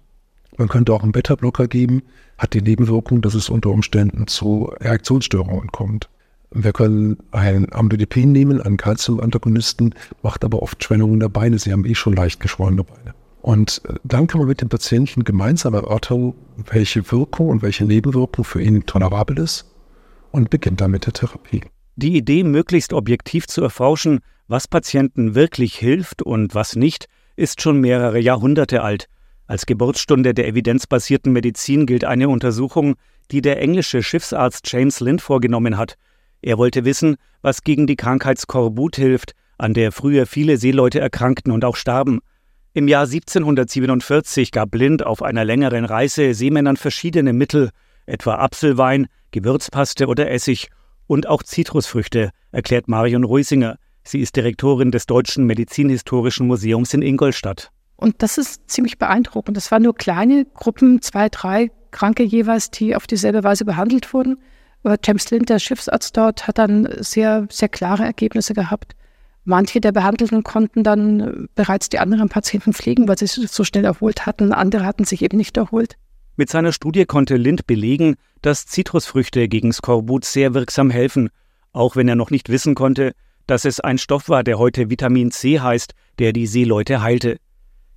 Man 0.56 0.68
könnte 0.68 0.94
auch 0.94 1.02
einen 1.02 1.12
Beta-Blocker 1.12 1.68
geben, 1.68 2.02
hat 2.38 2.54
die 2.54 2.62
Nebenwirkung, 2.62 3.20
dass 3.20 3.34
es 3.34 3.50
unter 3.50 3.70
Umständen 3.70 4.26
zu 4.26 4.72
Reaktionsstörungen 4.80 5.70
kommt. 5.70 6.08
Wir 6.50 6.72
können 6.72 7.18
ein 7.30 7.70
Amlodipin 7.72 8.32
nehmen, 8.32 8.62
einen 8.62 8.78
Calcium-Antagonisten, 8.78 9.94
macht 10.22 10.44
aber 10.44 10.62
oft 10.62 10.82
Schwellungen 10.82 11.20
der 11.20 11.28
Beine. 11.28 11.58
Sie 11.58 11.72
haben 11.72 11.84
eh 11.84 11.94
schon 11.94 12.14
leicht 12.14 12.40
geschwollene 12.40 12.84
Beine. 12.84 13.14
Und 13.42 13.82
äh, 13.84 13.94
dann 14.02 14.26
kann 14.26 14.38
man 14.38 14.48
mit 14.48 14.62
dem 14.62 14.70
Patienten 14.70 15.24
gemeinsam 15.24 15.74
erörtern, 15.74 16.32
welche 16.70 17.12
Wirkung 17.12 17.48
und 17.48 17.62
welche 17.62 17.84
Nebenwirkung 17.84 18.44
für 18.44 18.62
ihn 18.62 18.86
tolerabel 18.86 19.38
ist 19.38 19.66
und 20.36 20.50
beginnt 20.50 20.80
damit 20.80 21.06
der 21.06 21.14
Therapie. 21.14 21.62
Die 21.96 22.14
Idee, 22.14 22.44
möglichst 22.44 22.92
objektiv 22.92 23.46
zu 23.46 23.62
erforschen, 23.62 24.20
was 24.48 24.68
Patienten 24.68 25.34
wirklich 25.34 25.74
hilft 25.76 26.22
und 26.22 26.54
was 26.54 26.76
nicht, 26.76 27.06
ist 27.36 27.62
schon 27.62 27.80
mehrere 27.80 28.20
Jahrhunderte 28.20 28.82
alt. 28.82 29.06
Als 29.46 29.64
Geburtsstunde 29.64 30.34
der 30.34 30.46
evidenzbasierten 30.46 31.32
Medizin 31.32 31.86
gilt 31.86 32.04
eine 32.04 32.28
Untersuchung, 32.28 32.96
die 33.30 33.40
der 33.40 33.62
englische 33.62 34.02
Schiffsarzt 34.02 34.70
James 34.70 35.00
Lind 35.00 35.22
vorgenommen 35.22 35.78
hat. 35.78 35.96
Er 36.42 36.58
wollte 36.58 36.84
wissen, 36.84 37.16
was 37.40 37.62
gegen 37.62 37.86
die 37.86 37.96
Krankheit 37.96 38.38
Skorbut 38.38 38.96
hilft, 38.96 39.32
an 39.56 39.72
der 39.72 39.90
früher 39.90 40.26
viele 40.26 40.58
Seeleute 40.58 41.00
erkrankten 41.00 41.50
und 41.50 41.64
auch 41.64 41.76
starben. 41.76 42.20
Im 42.74 42.88
Jahr 42.88 43.04
1747 43.04 44.52
gab 44.52 44.74
Lind 44.74 45.06
auf 45.06 45.22
einer 45.22 45.46
längeren 45.46 45.86
Reise 45.86 46.34
Seemännern 46.34 46.76
verschiedene 46.76 47.32
Mittel, 47.32 47.70
etwa 48.06 48.36
Apfelwein, 48.36 49.06
Gewürzpaste 49.30 50.06
oder 50.06 50.30
Essig 50.30 50.68
und 51.06 51.26
auch 51.26 51.42
Zitrusfrüchte, 51.42 52.30
erklärt 52.52 52.88
Marion 52.88 53.24
Reusinger. 53.24 53.76
Sie 54.02 54.20
ist 54.20 54.36
Direktorin 54.36 54.90
des 54.90 55.06
Deutschen 55.06 55.44
Medizinhistorischen 55.46 56.46
Museums 56.46 56.94
in 56.94 57.02
Ingolstadt. 57.02 57.70
Und 57.96 58.22
das 58.22 58.38
ist 58.38 58.70
ziemlich 58.70 58.98
beeindruckend. 58.98 59.56
Das 59.56 59.70
waren 59.70 59.82
nur 59.82 59.94
kleine 59.94 60.44
Gruppen, 60.44 61.02
zwei, 61.02 61.28
drei 61.28 61.70
Kranke 61.90 62.22
jeweils, 62.22 62.70
die 62.70 62.94
auf 62.94 63.06
dieselbe 63.06 63.42
Weise 63.42 63.64
behandelt 63.64 64.12
wurden. 64.12 64.38
Aber 64.84 64.96
James 65.02 65.30
Lind, 65.30 65.48
der 65.48 65.58
Schiffsarzt 65.58 66.16
dort, 66.16 66.46
hat 66.46 66.58
dann 66.58 66.88
sehr, 66.98 67.48
sehr 67.50 67.68
klare 67.68 68.04
Ergebnisse 68.04 68.54
gehabt. 68.54 68.94
Manche 69.44 69.80
der 69.80 69.92
Behandelten 69.92 70.42
konnten 70.42 70.82
dann 70.82 71.48
bereits 71.54 71.88
die 71.88 71.98
anderen 71.98 72.28
Patienten 72.28 72.72
pflegen, 72.72 73.08
weil 73.08 73.16
sie 73.16 73.26
sich 73.26 73.50
so 73.50 73.64
schnell 73.64 73.84
erholt 73.84 74.26
hatten. 74.26 74.52
Andere 74.52 74.84
hatten 74.84 75.04
sich 75.04 75.22
eben 75.22 75.36
nicht 75.36 75.56
erholt. 75.56 75.96
Mit 76.38 76.50
seiner 76.50 76.72
Studie 76.72 77.06
konnte 77.06 77.36
Lind 77.36 77.66
belegen, 77.66 78.16
dass 78.42 78.66
Zitrusfrüchte 78.66 79.48
gegen 79.48 79.72
Skorbut 79.72 80.26
sehr 80.26 80.52
wirksam 80.52 80.90
helfen, 80.90 81.30
auch 81.72 81.96
wenn 81.96 82.08
er 82.08 82.14
noch 82.14 82.30
nicht 82.30 82.50
wissen 82.50 82.74
konnte, 82.74 83.12
dass 83.46 83.64
es 83.64 83.80
ein 83.80 83.96
Stoff 83.96 84.28
war, 84.28 84.44
der 84.44 84.58
heute 84.58 84.90
Vitamin 84.90 85.30
C 85.30 85.60
heißt, 85.60 85.94
der 86.18 86.34
die 86.34 86.46
Seeleute 86.46 87.00
heilte. 87.00 87.38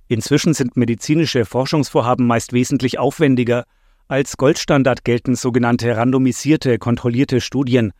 Inzwischen 0.08 0.54
sind 0.54 0.76
medizinische 0.76 1.44
Forschungsvorhaben 1.44 2.26
meist 2.26 2.54
wesentlich 2.54 2.98
aufwendiger. 2.98 3.64
Als 4.08 4.38
Goldstandard 4.38 5.04
gelten 5.04 5.36
sogenannte 5.36 5.94
randomisierte, 5.94 6.78
kontrollierte 6.78 7.42
Studien. 7.42 7.92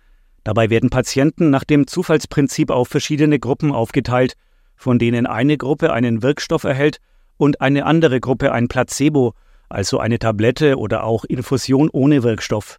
Dabei 0.42 0.70
werden 0.70 0.88
Patienten 0.88 1.50
nach 1.50 1.64
dem 1.64 1.86
Zufallsprinzip 1.86 2.70
auf 2.70 2.88
verschiedene 2.88 3.38
Gruppen 3.38 3.72
aufgeteilt, 3.72 4.34
von 4.74 4.98
denen 4.98 5.26
eine 5.26 5.58
Gruppe 5.58 5.92
einen 5.92 6.22
Wirkstoff 6.22 6.64
erhält 6.64 6.98
und 7.36 7.60
eine 7.60 7.84
andere 7.84 8.20
Gruppe 8.20 8.52
ein 8.52 8.68
Placebo, 8.68 9.34
also 9.70 9.98
eine 9.98 10.18
Tablette 10.18 10.76
oder 10.76 11.04
auch 11.04 11.24
Infusion 11.24 11.88
ohne 11.90 12.22
Wirkstoff. 12.22 12.78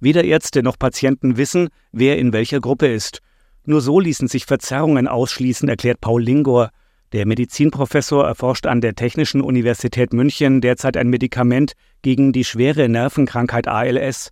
Weder 0.00 0.22
Ärzte 0.24 0.62
noch 0.62 0.78
Patienten 0.78 1.36
wissen, 1.36 1.68
wer 1.90 2.18
in 2.18 2.32
welcher 2.32 2.60
Gruppe 2.60 2.86
ist. 2.86 3.20
Nur 3.64 3.80
so 3.80 3.98
ließen 3.98 4.28
sich 4.28 4.46
Verzerrungen 4.46 5.08
ausschließen, 5.08 5.68
erklärt 5.68 6.00
Paul 6.00 6.22
Lingor. 6.22 6.70
Der 7.12 7.26
Medizinprofessor 7.26 8.26
erforscht 8.26 8.66
an 8.66 8.80
der 8.80 8.94
Technischen 8.94 9.40
Universität 9.40 10.12
München 10.12 10.60
derzeit 10.60 10.96
ein 10.96 11.08
Medikament 11.08 11.72
gegen 12.02 12.32
die 12.32 12.44
schwere 12.44 12.88
Nervenkrankheit 12.88 13.66
ALS. 13.66 14.30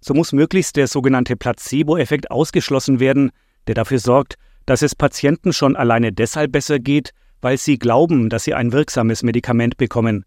So 0.00 0.14
muss 0.14 0.32
möglichst 0.32 0.76
der 0.76 0.88
sogenannte 0.88 1.36
Placebo-Effekt 1.36 2.30
ausgeschlossen 2.30 2.98
werden, 2.98 3.30
der 3.66 3.74
dafür 3.74 3.98
sorgt, 3.98 4.36
dass 4.66 4.82
es 4.82 4.94
Patienten 4.94 5.52
schon 5.52 5.76
alleine 5.76 6.12
deshalb 6.12 6.52
besser 6.52 6.78
geht, 6.78 7.10
weil 7.40 7.58
sie 7.58 7.78
glauben, 7.78 8.30
dass 8.30 8.44
sie 8.44 8.54
ein 8.54 8.72
wirksames 8.72 9.22
Medikament 9.22 9.76
bekommen. 9.76 10.24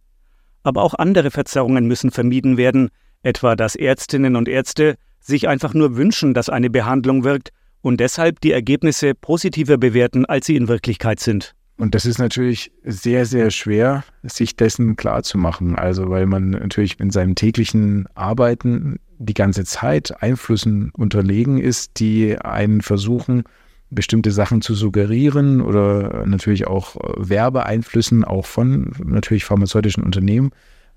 Aber 0.68 0.84
auch 0.84 0.96
andere 0.96 1.32
Verzerrungen 1.32 1.88
müssen 1.88 2.12
vermieden 2.12 2.58
werden, 2.58 2.90
etwa 3.24 3.56
dass 3.56 3.78
Ärztinnen 3.78 4.36
und 4.36 4.50
Ärzte 4.50 4.98
sich 5.22 5.48
einfach 5.48 5.74
nur 5.74 5.96
wünschen, 5.96 6.34
dass 6.34 6.50
eine 6.50 6.70
Behandlung 6.70 7.24
wirkt 7.24 7.52
und 7.80 8.02
deshalb 8.02 8.42
die 8.42 8.52
Ergebnisse 8.52 9.16
positiver 9.16 9.78
bewerten, 9.78 10.26
als 10.26 10.46
sie 10.46 10.58
in 10.58 10.68
Wirklichkeit 10.68 11.22
sind. 11.22 11.56
Und 11.78 11.96
das 11.96 12.06
ist 12.06 12.18
natürlich 12.18 12.74
sehr, 12.84 13.26
sehr 13.26 13.50
schwer, 13.50 14.04
sich 14.24 14.58
dessen 14.58 14.98
klarzumachen. 14.98 15.78
Also, 15.78 16.10
weil 16.10 16.26
man 16.26 16.50
natürlich 16.50 17.00
in 17.00 17.12
seinem 17.12 17.36
täglichen 17.36 18.06
Arbeiten 18.16 18.98
die 19.20 19.36
ganze 19.36 19.64
Zeit 19.64 20.22
Einflüssen 20.22 20.92
unterlegen 20.98 21.60
ist, 21.60 21.98
die 22.02 22.38
einen 22.38 22.82
versuchen, 22.82 23.44
bestimmte 23.90 24.32
Sachen 24.32 24.62
zu 24.62 24.74
suggerieren 24.74 25.62
oder 25.62 26.26
natürlich 26.26 26.68
auch 26.68 26.96
äh, 26.96 27.30
Werbeeinflüssen 27.30 28.24
auch 28.24 28.46
von 28.46 28.92
natürlich 29.04 29.46
pharmazeutischen 29.46 30.04
Unternehmen 30.04 30.52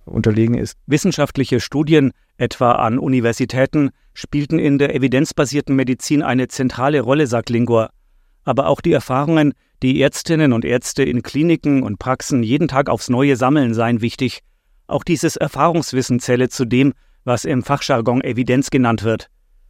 unterlegen 0.07 0.57
ist. 0.57 0.77
Wissenschaftliche 0.87 1.61
Studien, 1.61 2.13
etwa 2.37 2.73
an 2.73 2.99
Universitäten, 2.99 3.91
spielten 4.15 4.59
in 4.59 4.79
der 4.79 4.95
evidenzbasierten 4.95 5.77
Medizin 5.77 6.23
eine 6.23 6.49
zentrale 6.49 7.01
Rolle, 7.01 7.27
sagt 7.27 7.51
Lingor. 7.51 7.91
Aber 8.45 8.67
auch 8.67 8.81
die 8.81 8.93
Erfahrungen, 8.93 9.53
die 9.83 10.01
Ärztinnen 10.01 10.53
und 10.53 10.65
Ärzte 10.65 11.05
in 11.05 11.23
Kliniken 11.23 11.83
und 11.83 11.99
Praxen 11.99 12.43
jeden 12.43 12.69
Tag 12.69 12.89
aufs 12.89 13.09
Neue 13.09 13.37
sammeln, 13.37 13.75
seien 13.75 14.01
wichtig. 14.01 14.41
Auch 14.87 15.05
dieses 15.05 15.37
Erfahrungswissen 15.37 16.19
zähle 16.19 16.49
zu 16.49 16.65
dem, 16.65 16.95
was 17.25 17.45
im 17.45 17.63
Fachjargon 17.63 18.23
Evidenz 18.23 18.71
genannt 18.71 19.05
wird. 19.05 19.29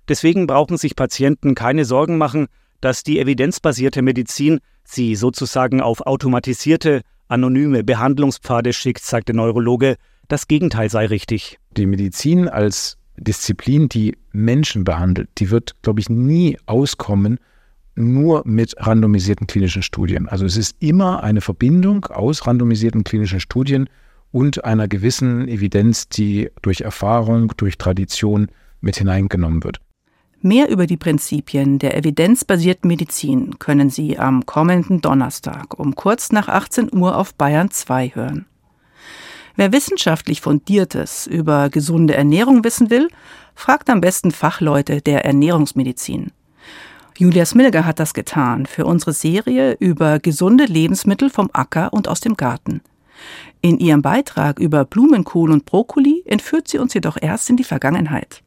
Deswegen 0.08 0.46
brauchen 0.46 0.76
sich 0.76 0.96
Patienten 0.96 1.54
keine 1.54 1.84
Sorgen 1.84 2.16
machen, 2.16 2.46
dass 2.80 3.02
die 3.02 3.18
evidenzbasierte 3.18 4.02
Medizin 4.02 4.60
sie 4.84 5.14
sozusagen 5.14 5.80
auf 5.80 6.06
automatisierte, 6.06 7.02
anonyme 7.28 7.84
Behandlungspfade 7.84 8.72
schickt, 8.72 9.02
sagt 9.02 9.28
der 9.28 9.36
Neurologe, 9.36 9.96
das 10.28 10.48
Gegenteil 10.48 10.90
sei 10.90 11.06
richtig. 11.06 11.58
Die 11.76 11.86
Medizin 11.86 12.48
als 12.48 12.96
Disziplin, 13.16 13.88
die 13.88 14.16
Menschen 14.32 14.84
behandelt, 14.84 15.28
die 15.38 15.50
wird, 15.50 15.74
glaube 15.82 16.00
ich, 16.00 16.08
nie 16.08 16.56
auskommen 16.66 17.38
nur 17.94 18.42
mit 18.46 18.74
randomisierten 18.78 19.46
klinischen 19.46 19.82
Studien. 19.82 20.28
Also 20.28 20.44
es 20.44 20.56
ist 20.56 20.76
immer 20.80 21.22
eine 21.22 21.40
Verbindung 21.40 22.06
aus 22.06 22.46
randomisierten 22.46 23.04
klinischen 23.04 23.40
Studien 23.40 23.88
und 24.32 24.64
einer 24.64 24.88
gewissen 24.88 25.48
Evidenz, 25.48 26.08
die 26.08 26.50
durch 26.62 26.80
Erfahrung, 26.80 27.52
durch 27.56 27.76
Tradition 27.78 28.48
mit 28.80 28.96
hineingenommen 28.96 29.64
wird. 29.64 29.80
Mehr 30.42 30.70
über 30.70 30.86
die 30.86 30.96
Prinzipien 30.96 31.78
der 31.78 31.94
evidenzbasierten 31.98 32.88
Medizin 32.88 33.58
können 33.58 33.90
Sie 33.90 34.18
am 34.18 34.46
kommenden 34.46 35.02
Donnerstag 35.02 35.78
um 35.78 35.94
kurz 35.94 36.32
nach 36.32 36.48
18 36.48 36.94
Uhr 36.94 37.18
auf 37.18 37.34
Bayern 37.34 37.70
2 37.70 38.12
hören. 38.14 38.46
Wer 39.56 39.70
wissenschaftlich 39.70 40.40
Fundiertes 40.40 41.26
über 41.26 41.68
gesunde 41.68 42.14
Ernährung 42.14 42.64
wissen 42.64 42.88
will, 42.88 43.08
fragt 43.54 43.90
am 43.90 44.00
besten 44.00 44.30
Fachleute 44.30 45.02
der 45.02 45.26
Ernährungsmedizin. 45.26 46.32
Julia 47.18 47.44
Smilger 47.44 47.84
hat 47.84 48.00
das 48.00 48.14
getan 48.14 48.64
für 48.64 48.86
unsere 48.86 49.12
Serie 49.12 49.76
über 49.78 50.20
gesunde 50.20 50.64
Lebensmittel 50.64 51.28
vom 51.28 51.50
Acker 51.52 51.92
und 51.92 52.08
aus 52.08 52.20
dem 52.20 52.38
Garten. 52.38 52.80
In 53.60 53.78
ihrem 53.78 54.00
Beitrag 54.00 54.58
über 54.58 54.86
Blumenkohl 54.86 55.50
und 55.50 55.66
Brokkoli 55.66 56.22
entführt 56.24 56.68
sie 56.68 56.78
uns 56.78 56.94
jedoch 56.94 57.18
erst 57.20 57.50
in 57.50 57.58
die 57.58 57.64
Vergangenheit. 57.64 58.42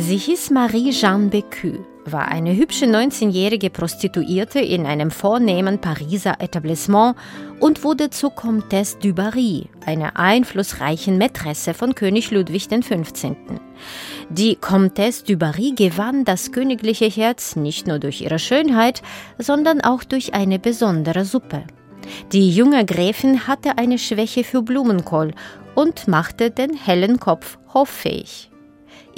Sie 0.00 0.16
hieß 0.16 0.50
Marie-Jeanne 0.50 1.28
Bécu, 1.28 1.84
war 2.04 2.28
eine 2.28 2.54
hübsche 2.54 2.86
19-jährige 2.86 3.68
Prostituierte 3.68 4.60
in 4.60 4.86
einem 4.86 5.10
vornehmen 5.10 5.80
Pariser 5.80 6.36
Etablissement 6.38 7.16
und 7.58 7.82
wurde 7.82 8.08
zur 8.10 8.30
Comtesse 8.30 8.98
du 9.02 9.12
Barry, 9.12 9.68
einer 9.84 10.16
einflussreichen 10.16 11.18
Mätresse 11.18 11.74
von 11.74 11.96
König 11.96 12.30
Ludwig 12.30 12.68
XV. 12.68 13.32
Die 14.30 14.54
Comtesse 14.54 15.24
du 15.24 15.36
Barry 15.36 15.72
gewann 15.74 16.24
das 16.24 16.52
königliche 16.52 17.06
Herz 17.06 17.56
nicht 17.56 17.88
nur 17.88 17.98
durch 17.98 18.20
ihre 18.20 18.38
Schönheit, 18.38 19.02
sondern 19.38 19.80
auch 19.80 20.04
durch 20.04 20.32
eine 20.32 20.60
besondere 20.60 21.24
Suppe. 21.24 21.64
Die 22.32 22.50
junge 22.50 22.84
Gräfin 22.84 23.48
hatte 23.48 23.78
eine 23.78 23.98
Schwäche 23.98 24.44
für 24.44 24.62
Blumenkohl 24.62 25.32
und 25.74 26.06
machte 26.06 26.52
den 26.52 26.74
hellen 26.74 27.18
Kopf 27.18 27.58
hoffähig. 27.74 28.48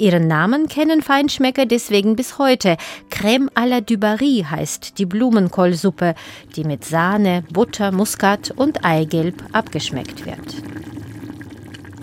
Ihren 0.01 0.27
Namen 0.27 0.67
kennen 0.67 1.03
Feinschmecker 1.03 1.67
deswegen 1.67 2.15
bis 2.15 2.39
heute. 2.39 2.75
Crème 3.11 3.49
à 3.53 3.67
la 3.67 3.81
Dubarry 3.81 4.43
heißt 4.49 4.97
die 4.97 5.05
Blumenkohlsuppe, 5.05 6.15
die 6.55 6.63
mit 6.63 6.83
Sahne, 6.83 7.43
Butter, 7.53 7.91
Muskat 7.91 8.49
und 8.49 8.83
Eigelb 8.83 9.43
abgeschmeckt 9.51 10.25
wird. 10.25 10.90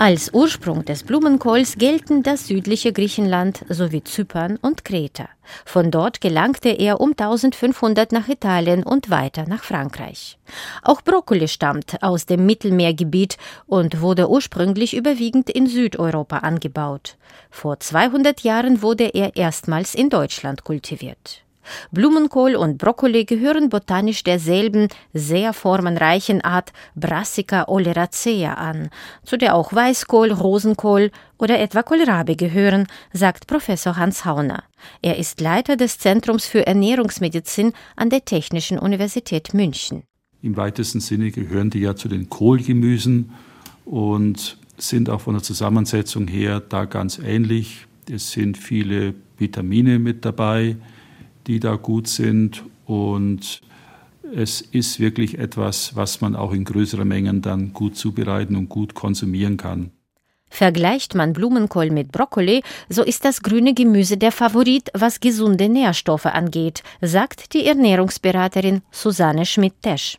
Als 0.01 0.33
Ursprung 0.33 0.85
des 0.85 1.03
Blumenkohls 1.03 1.77
gelten 1.77 2.23
das 2.23 2.47
südliche 2.47 2.93
Griechenland 2.93 3.65
sowie 3.69 4.05
Zypern 4.05 4.57
und 4.57 4.85
Kreta. 4.85 5.29
Von 5.65 5.91
dort 5.91 6.21
gelangte 6.21 6.69
er 6.69 7.01
um 7.01 7.17
1500 7.17 8.13
nach 8.13 8.29
Italien 8.29 8.85
und 8.85 9.11
weiter 9.11 9.49
nach 9.49 9.65
Frankreich. 9.65 10.39
Auch 10.85 11.03
Brokkoli 11.03 11.49
stammt 11.49 12.01
aus 12.01 12.27
dem 12.27 12.47
Mittelmeergebiet 12.47 13.39
und 13.67 14.01
wurde 14.01 14.31
ursprünglich 14.31 14.95
überwiegend 14.95 15.51
in 15.51 15.67
Südeuropa 15.67 16.39
angebaut. 16.39 17.17
Vor 17.51 17.81
200 17.81 18.43
Jahren 18.43 18.83
wurde 18.83 19.09
er 19.09 19.35
erstmals 19.35 19.97
in 19.97 20.11
Deutschland 20.11 20.63
kultiviert. 20.63 21.43
Blumenkohl 21.91 22.57
und 22.57 22.79
Brokkoli 22.79 23.25
gehören 23.25 23.69
botanisch 23.69 24.25
derselben, 24.25 24.89
sehr 25.13 25.53
formenreichen 25.53 26.41
Art 26.41 26.73
Brassica 26.95 27.67
oleracea 27.69 28.55
an, 28.55 28.91
zu 29.25 29.37
der 29.37 29.55
auch 29.55 29.73
Weißkohl, 29.73 30.33
Rosenkohl 30.33 31.11
oder 31.39 31.59
etwa 31.61 31.83
Kohlrabi 31.83 32.37
gehören, 32.37 32.87
sagt 33.13 33.47
Professor 33.47 33.97
Hans 33.97 34.25
Hauner. 34.25 34.65
Er 35.03 35.19
ist 35.19 35.41
Leiter 35.41 35.77
des 35.77 35.99
Zentrums 35.99 36.47
für 36.47 36.67
Ernährungsmedizin 36.67 37.73
an 37.97 38.11
der 38.11 38.25
Technischen 38.25 38.79
Universität 38.79 39.55
München. 39.55 40.03
Im 40.43 40.57
weitesten 40.57 41.01
Sinne 41.01 41.31
gehören 41.31 41.71
die 41.71 41.81
ja 41.81 41.97
zu 41.97 42.09
den 42.09 42.29
Kohlgemüsen 42.29 43.31
und 43.85 44.57
sind 44.77 45.11
auch 45.11 45.21
von 45.21 45.35
der 45.35 45.43
Zusammensetzung 45.43 46.29
her 46.29 46.61
da 46.61 46.85
ganz 46.85 47.19
ähnlich. 47.19 47.87
Es 48.09 48.31
sind 48.31 48.57
viele 48.57 49.15
Vitamine 49.37 49.99
mit 49.99 50.25
dabei 50.25 50.77
die 51.49 51.59
da 51.59 51.75
gut 51.75 52.07
sind. 52.07 52.63
Und 52.87 53.61
es 54.35 54.61
ist 54.61 55.01
wirklich 55.01 55.39
etwas, 55.39 55.97
was 55.97 56.21
man 56.21 56.37
auch 56.37 56.53
in 56.53 56.65
größeren 56.65 57.09
Mengen 57.09 57.43
dann 57.43 57.73
gut 57.73 57.97
zubereiten 57.97 58.55
und 58.55 58.69
gut 58.69 58.95
konsumieren 58.95 59.57
kann. 59.57 59.91
Vergleicht 60.51 61.15
man 61.15 61.35
Blumenkohl 61.35 61.91
mit 61.91 62.11
Brokkoli, 62.11 62.63
so 62.89 63.03
ist 63.03 63.25
das 63.25 63.43
grüne 63.43 63.75
Gemüse 63.75 64.17
der 64.17 64.33
Favorit, 64.33 64.91
was 64.95 65.21
gesunde 65.21 65.69
Nährstoffe 65.69 66.27
angeht, 66.27 66.83
sagt 67.03 67.53
die 67.53 67.67
Ernährungsberaterin 67.67 68.81
Susanne 68.91 69.45
Schmidt-Tesch. 69.45 70.19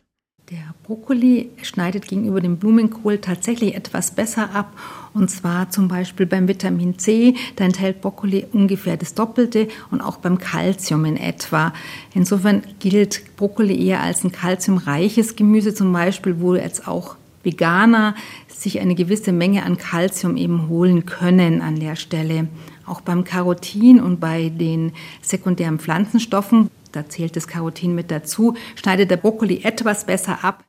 Der 0.50 0.74
Brokkoli 0.84 1.50
schneidet 1.62 2.08
gegenüber 2.08 2.40
dem 2.40 2.58
Blumenkohl 2.58 3.18
tatsächlich 3.18 3.74
etwas 3.74 4.12
besser 4.12 4.54
ab. 4.54 4.72
Und 5.12 5.30
zwar 5.30 5.70
zum 5.70 5.88
Beispiel 5.88 6.26
beim 6.26 6.48
Vitamin 6.48 6.98
C, 6.98 7.34
da 7.56 7.64
enthält 7.64 8.00
Brokkoli 8.00 8.46
ungefähr 8.52 8.96
das 8.96 9.14
Doppelte 9.14 9.68
und 9.90 10.00
auch 10.00 10.18
beim 10.18 10.38
Kalzium 10.38 11.04
in 11.04 11.16
etwa. 11.16 11.72
Insofern 12.14 12.62
gilt 12.78 13.36
Brokkoli 13.36 13.86
eher 13.86 14.02
als 14.02 14.24
ein 14.24 14.32
kalziumreiches 14.32 15.36
Gemüse, 15.36 15.74
zum 15.74 15.92
Beispiel, 15.92 16.40
wo 16.40 16.54
jetzt 16.54 16.86
auch 16.86 17.16
Veganer 17.42 18.14
sich 18.48 18.80
eine 18.80 18.94
gewisse 18.94 19.32
Menge 19.32 19.64
an 19.64 19.78
Kalzium 19.78 20.36
eben 20.36 20.68
holen 20.68 21.06
können 21.06 21.62
an 21.62 21.80
der 21.80 21.96
Stelle. 21.96 22.48
Auch 22.86 23.00
beim 23.00 23.24
Carotin 23.24 24.00
und 24.00 24.20
bei 24.20 24.50
den 24.50 24.92
sekundären 25.22 25.78
Pflanzenstoffen 25.78 26.70
da 26.92 27.08
zählt 27.08 27.36
das 27.36 27.46
Carotin 27.46 27.94
mit 27.94 28.10
dazu, 28.10 28.56
schneidet 28.74 29.10
der 29.10 29.16
Brokkoli 29.16 29.60
etwas 29.62 30.04
besser 30.04 30.44
ab. 30.44 30.64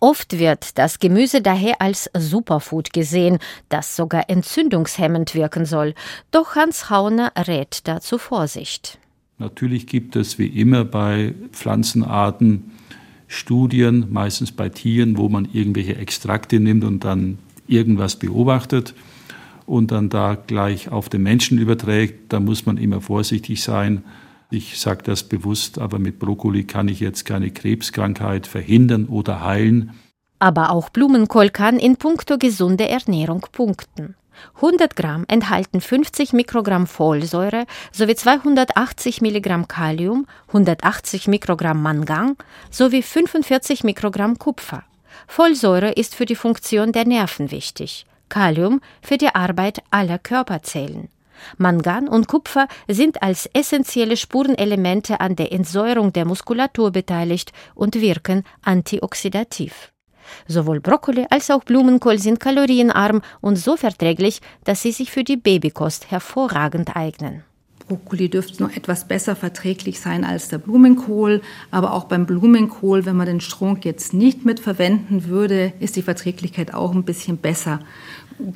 Oft 0.00 0.38
wird 0.38 0.78
das 0.78 0.98
Gemüse 0.98 1.42
daher 1.42 1.82
als 1.82 2.10
Superfood 2.16 2.94
gesehen, 2.94 3.38
das 3.68 3.96
sogar 3.96 4.30
entzündungshemmend 4.30 5.34
wirken 5.34 5.66
soll. 5.66 5.94
Doch 6.30 6.56
Hans 6.56 6.88
Hauner 6.88 7.32
rät 7.36 7.82
dazu 7.84 8.16
Vorsicht. 8.16 8.98
Natürlich 9.38 9.86
gibt 9.86 10.16
es 10.16 10.38
wie 10.38 10.46
immer 10.46 10.84
bei 10.84 11.34
Pflanzenarten 11.52 12.72
Studien, 13.28 14.06
meistens 14.10 14.52
bei 14.52 14.70
Tieren, 14.70 15.18
wo 15.18 15.28
man 15.28 15.48
irgendwelche 15.52 15.96
Extrakte 15.96 16.60
nimmt 16.60 16.84
und 16.84 17.04
dann 17.04 17.38
irgendwas 17.68 18.16
beobachtet 18.16 18.94
und 19.66 19.92
dann 19.92 20.08
da 20.08 20.34
gleich 20.34 20.90
auf 20.90 21.08
den 21.08 21.22
Menschen 21.22 21.58
überträgt. 21.58 22.32
Da 22.32 22.40
muss 22.40 22.66
man 22.66 22.76
immer 22.76 23.00
vorsichtig 23.00 23.62
sein. 23.62 24.02
Ich 24.52 24.80
sage 24.80 25.04
das 25.04 25.22
bewusst, 25.22 25.78
aber 25.78 26.00
mit 26.00 26.18
Brokkoli 26.18 26.64
kann 26.64 26.88
ich 26.88 26.98
jetzt 26.98 27.24
keine 27.24 27.52
Krebskrankheit 27.52 28.48
verhindern 28.48 29.06
oder 29.06 29.44
heilen. 29.44 29.92
Aber 30.40 30.70
auch 30.70 30.88
Blumenkohl 30.88 31.50
kann 31.50 31.78
in 31.78 31.96
puncto 31.96 32.36
gesunde 32.36 32.88
Ernährung 32.88 33.46
punkten. 33.52 34.16
100 34.56 34.96
Gramm 34.96 35.24
enthalten 35.28 35.80
50 35.80 36.32
Mikrogramm 36.32 36.86
Folsäure 36.86 37.66
sowie 37.92 38.14
280 38.14 39.20
Milligramm 39.20 39.68
Kalium, 39.68 40.26
180 40.48 41.28
Mikrogramm 41.28 41.82
Mangan 41.82 42.36
sowie 42.70 43.02
45 43.02 43.84
Mikrogramm 43.84 44.38
Kupfer. 44.38 44.82
Folsäure 45.26 45.92
ist 45.92 46.14
für 46.14 46.26
die 46.26 46.36
Funktion 46.36 46.92
der 46.92 47.06
Nerven 47.06 47.50
wichtig, 47.50 48.06
Kalium 48.28 48.80
für 49.02 49.18
die 49.18 49.34
Arbeit 49.34 49.82
aller 49.90 50.18
Körperzellen. 50.18 51.08
Mangan 51.58 52.08
und 52.08 52.28
Kupfer 52.28 52.68
sind 52.88 53.22
als 53.22 53.48
essentielle 53.52 54.16
Spurenelemente 54.16 55.20
an 55.20 55.36
der 55.36 55.52
Entsäuerung 55.52 56.12
der 56.12 56.24
Muskulatur 56.24 56.90
beteiligt 56.90 57.52
und 57.74 58.00
wirken 58.00 58.44
antioxidativ. 58.62 59.92
Sowohl 60.46 60.80
Brokkoli 60.80 61.26
als 61.30 61.50
auch 61.50 61.64
Blumenkohl 61.64 62.18
sind 62.18 62.40
kalorienarm 62.40 63.22
und 63.40 63.56
so 63.56 63.76
verträglich, 63.76 64.40
dass 64.64 64.82
sie 64.82 64.92
sich 64.92 65.10
für 65.10 65.24
die 65.24 65.36
Babykost 65.36 66.10
hervorragend 66.10 66.96
eignen. 66.96 67.44
Brokkoli 67.90 68.28
dürfte 68.28 68.62
noch 68.62 68.70
etwas 68.76 69.08
besser 69.08 69.34
verträglich 69.34 69.98
sein 69.98 70.24
als 70.24 70.46
der 70.46 70.58
Blumenkohl, 70.58 71.42
aber 71.72 71.92
auch 71.92 72.04
beim 72.04 72.24
Blumenkohl, 72.24 73.04
wenn 73.04 73.16
man 73.16 73.26
den 73.26 73.40
Strunk 73.40 73.84
jetzt 73.84 74.14
nicht 74.14 74.44
mit 74.44 74.60
verwenden 74.60 75.26
würde, 75.26 75.72
ist 75.80 75.96
die 75.96 76.02
Verträglichkeit 76.02 76.72
auch 76.72 76.94
ein 76.94 77.02
bisschen 77.02 77.36
besser. 77.36 77.80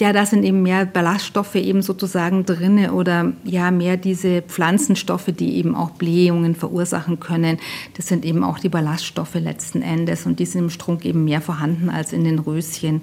Ja, 0.01 0.13
da 0.13 0.25
sind 0.25 0.45
eben 0.45 0.63
mehr 0.63 0.87
Ballaststoffe 0.87 1.57
eben 1.57 1.83
sozusagen 1.83 2.47
drin 2.47 2.91
oder 2.91 3.33
ja, 3.45 3.71
mehr 3.71 3.97
diese 3.97 4.41
Pflanzenstoffe, 4.43 5.27
die 5.27 5.57
eben 5.57 5.75
auch 5.75 5.91
Blähungen 5.91 6.55
verursachen 6.55 7.21
können. 7.21 7.59
Das 7.97 8.07
sind 8.07 8.25
eben 8.25 8.45
auch 8.45 8.59
die 8.59 8.71
Ballaststoffe 8.71 9.35
letzten 9.35 9.83
Endes 9.83 10.27
und 10.27 10.39
die 10.39 10.47
sind 10.47 10.63
im 10.63 10.71
Strunk 10.71 11.05
eben 11.05 11.25
mehr 11.25 11.41
vorhanden 11.41 11.91
als 11.91 12.13
in 12.13 12.25
den 12.25 12.39
Röschen. 12.39 13.03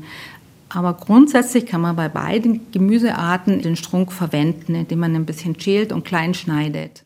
Aber 0.69 0.93
grundsätzlich 0.93 1.65
kann 1.65 1.81
man 1.81 1.95
bei 1.95 2.09
beiden 2.09 2.71
Gemüsearten 2.71 3.61
den 3.61 3.75
Strunk 3.75 4.11
verwenden, 4.11 4.73
indem 4.73 4.99
man 4.99 5.15
ein 5.15 5.25
bisschen 5.25 5.59
schält 5.59 5.91
und 5.91 6.05
klein 6.05 6.33
schneidet. 6.33 7.03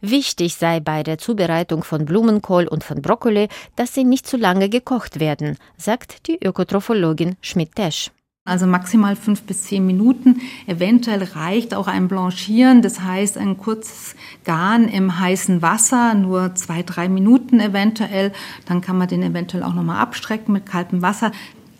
Wichtig 0.00 0.56
sei 0.56 0.80
bei 0.80 1.02
der 1.02 1.18
Zubereitung 1.18 1.84
von 1.84 2.04
Blumenkohl 2.04 2.66
und 2.68 2.84
von 2.84 3.00
Brokkoli, 3.02 3.48
dass 3.76 3.94
sie 3.94 4.04
nicht 4.04 4.26
zu 4.26 4.36
lange 4.36 4.68
gekocht 4.68 5.20
werden, 5.20 5.56
sagt 5.76 6.26
die 6.26 6.44
Ökotrophologin 6.44 7.36
Schmidt-Tesch. 7.40 8.10
Also 8.44 8.66
maximal 8.66 9.14
fünf 9.14 9.42
bis 9.42 9.62
zehn 9.62 9.86
Minuten. 9.86 10.40
Eventuell 10.66 11.22
reicht 11.22 11.74
auch 11.74 11.86
ein 11.86 12.08
Blanchieren, 12.08 12.82
das 12.82 13.00
heißt 13.00 13.38
ein 13.38 13.56
kurzes 13.56 14.16
Garn 14.44 14.88
im 14.88 15.20
heißen 15.20 15.62
Wasser, 15.62 16.14
nur 16.14 16.56
zwei, 16.56 16.82
drei 16.82 17.08
Minuten 17.08 17.60
eventuell. 17.60 18.32
Dann 18.66 18.80
kann 18.80 18.98
man 18.98 19.06
den 19.06 19.22
eventuell 19.22 19.62
auch 19.62 19.74
nochmal 19.74 20.00
abstrecken 20.00 20.52
mit 20.52 20.66
kaltem 20.66 21.02
Wasser. 21.02 21.30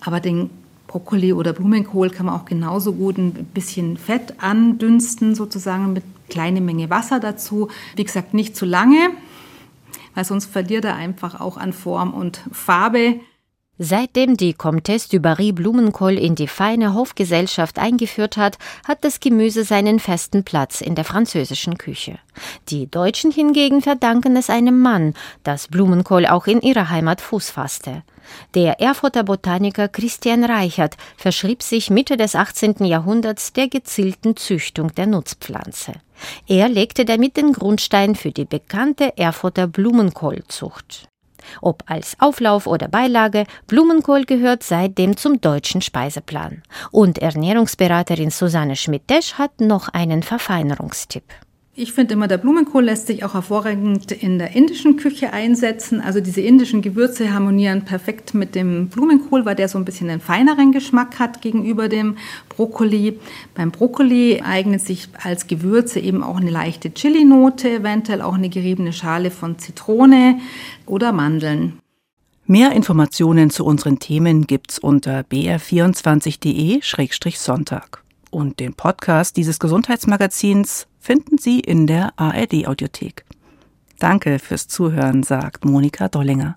Aber 0.01 0.20
den 0.20 0.51
Brokkoli 0.87 1.33
oder 1.33 1.53
Blumenkohl 1.53 2.11
kann 2.11 2.27
man 2.27 2.37
auch 2.37 2.44
genauso 2.44 2.92
gut 2.92 3.18
ein 3.18 3.33
bisschen 3.53 3.96
Fett 3.96 4.35
andünsten, 4.38 5.35
sozusagen 5.35 5.92
mit 5.92 6.05
kleine 6.29 6.61
Menge 6.61 6.90
Wasser 6.90 7.18
dazu. 7.18 7.70
Wie 7.96 8.05
gesagt, 8.05 8.35
nicht 8.35 8.55
zu 8.55 8.66
lange, 8.66 9.11
weil 10.14 10.25
sonst 10.25 10.46
verliert 10.46 10.85
er 10.85 10.94
einfach 10.94 11.40
auch 11.40 11.57
an 11.57 11.72
Form 11.72 12.14
und 12.14 12.40
Farbe. 12.53 13.18
Seitdem 13.85 14.37
die 14.37 14.55
Comtesse 14.55 15.09
du 15.09 15.18
Barry 15.18 15.51
Blumenkohl 15.51 16.16
in 16.16 16.37
die 16.37 16.47
feine 16.47 16.95
Hofgesellschaft 16.95 17.81
eingeführt 17.81 18.37
hat, 18.37 18.57
hat 18.87 19.03
das 19.03 19.18
Gemüse 19.18 19.64
seinen 19.64 19.99
festen 19.99 20.45
Platz 20.45 20.81
in 20.81 20.95
der 20.95 21.05
französischen 21.05 21.79
Küche. 21.79 22.21
Die 22.68 22.88
Deutschen 22.88 23.33
hingegen 23.33 23.83
verdanken 23.83 24.37
es 24.37 24.51
einem 24.51 24.79
Mann, 24.79 25.14
dass 25.42 25.66
Blumenkohl 25.66 26.27
auch 26.27 26.47
in 26.47 26.61
ihrer 26.61 26.90
Heimat 26.90 27.21
Fuß 27.21 27.51
fasste. 27.51 28.05
Der 28.55 28.81
Erfurter 28.81 29.25
Botaniker 29.25 29.88
Christian 29.88 30.45
Reichert 30.45 30.97
verschrieb 31.16 31.61
sich 31.64 31.90
Mitte 31.90 32.16
des 32.16 32.37
18. 32.37 32.85
Jahrhunderts 32.85 33.53
der 33.53 33.66
gezielten 33.66 34.37
Züchtung 34.37 34.95
der 34.95 35.09
Nutzpflanze. 35.09 35.95
Er 36.47 36.68
legte 36.68 37.05
damit 37.05 37.37
den 37.37 37.53
Grundstein 37.53 38.14
für 38.14 38.31
die 38.31 38.45
bekannte 38.45 39.18
Erfurter 39.18 39.66
Blumenkohlzucht. 39.66 41.09
Ob 41.61 41.85
als 41.87 42.16
Auflauf 42.18 42.66
oder 42.66 42.88
Beilage, 42.88 43.44
Blumenkohl 43.66 44.24
gehört 44.24 44.62
seitdem 44.62 45.16
zum 45.16 45.40
deutschen 45.40 45.83
Speiseplan. 45.83 46.62
Und 46.90 47.18
Ernährungsberaterin 47.18 48.31
Susanne 48.31 48.76
Schmidt-Desch 48.76 49.35
hat 49.35 49.61
noch 49.61 49.88
einen 49.88 50.22
Verfeinerungstipp. 50.22 51.24
Ich 51.75 51.95
finde 51.95 52.13
immer, 52.13 52.29
der 52.29 52.37
Blumenkohl 52.37 52.85
lässt 52.85 53.07
sich 53.07 53.25
auch 53.25 53.33
hervorragend 53.33 54.13
in 54.13 54.39
der 54.39 54.55
indischen 54.55 54.99
Küche 54.99 55.33
einsetzen. 55.33 56.03
Also 56.03 56.21
diese 56.21 56.43
indischen 56.43 56.83
Gewürze 56.83 57.33
harmonieren 57.33 57.87
perfekt 57.87 58.35
mit 58.35 58.55
dem 58.55 58.89
Blumenkohl, 58.89 59.47
weil 59.47 59.55
der 59.55 59.71
so 59.71 59.79
ein 59.79 59.87
bisschen 59.87 60.11
einen 60.11 60.21
feineren 60.21 60.73
Geschmack 60.73 61.19
hat 61.19 61.41
gegenüber 61.41 61.89
dem 61.89 62.19
Brokkoli. 62.51 63.19
Beim 63.55 63.71
Brokkoli 63.71 64.43
eignet 64.43 64.83
sich 64.83 65.09
als 65.23 65.47
Gewürze 65.47 65.99
eben 65.99 66.23
auch 66.23 66.37
eine 66.37 66.51
leichte 66.51 66.93
Chili-Note, 66.93 67.71
eventuell 67.71 68.21
auch 68.21 68.35
eine 68.35 68.51
geriebene 68.51 68.93
Schale 68.93 69.31
von 69.31 69.59
Zitrone 69.59 70.41
oder 70.85 71.13
Mandeln. 71.13 71.79
Mehr 72.45 72.73
Informationen 72.73 73.49
zu 73.49 73.65
unseren 73.65 73.99
Themen 73.99 74.47
gibt's 74.47 74.79
unter 74.79 75.21
br24.de-sonntag. 75.21 78.03
Und 78.31 78.61
den 78.61 78.75
Podcast 78.75 79.39
dieses 79.39 79.59
Gesundheitsmagazins 79.59 80.87
finden 81.03 81.37
Sie 81.37 81.59
in 81.61 81.87
der 81.87 82.12
ARD-Audiothek. 82.17 83.25
Danke 83.99 84.38
fürs 84.38 84.69
Zuhören, 84.69 85.23
sagt 85.23 85.65
Monika 85.65 86.09
Dollinger. 86.09 86.57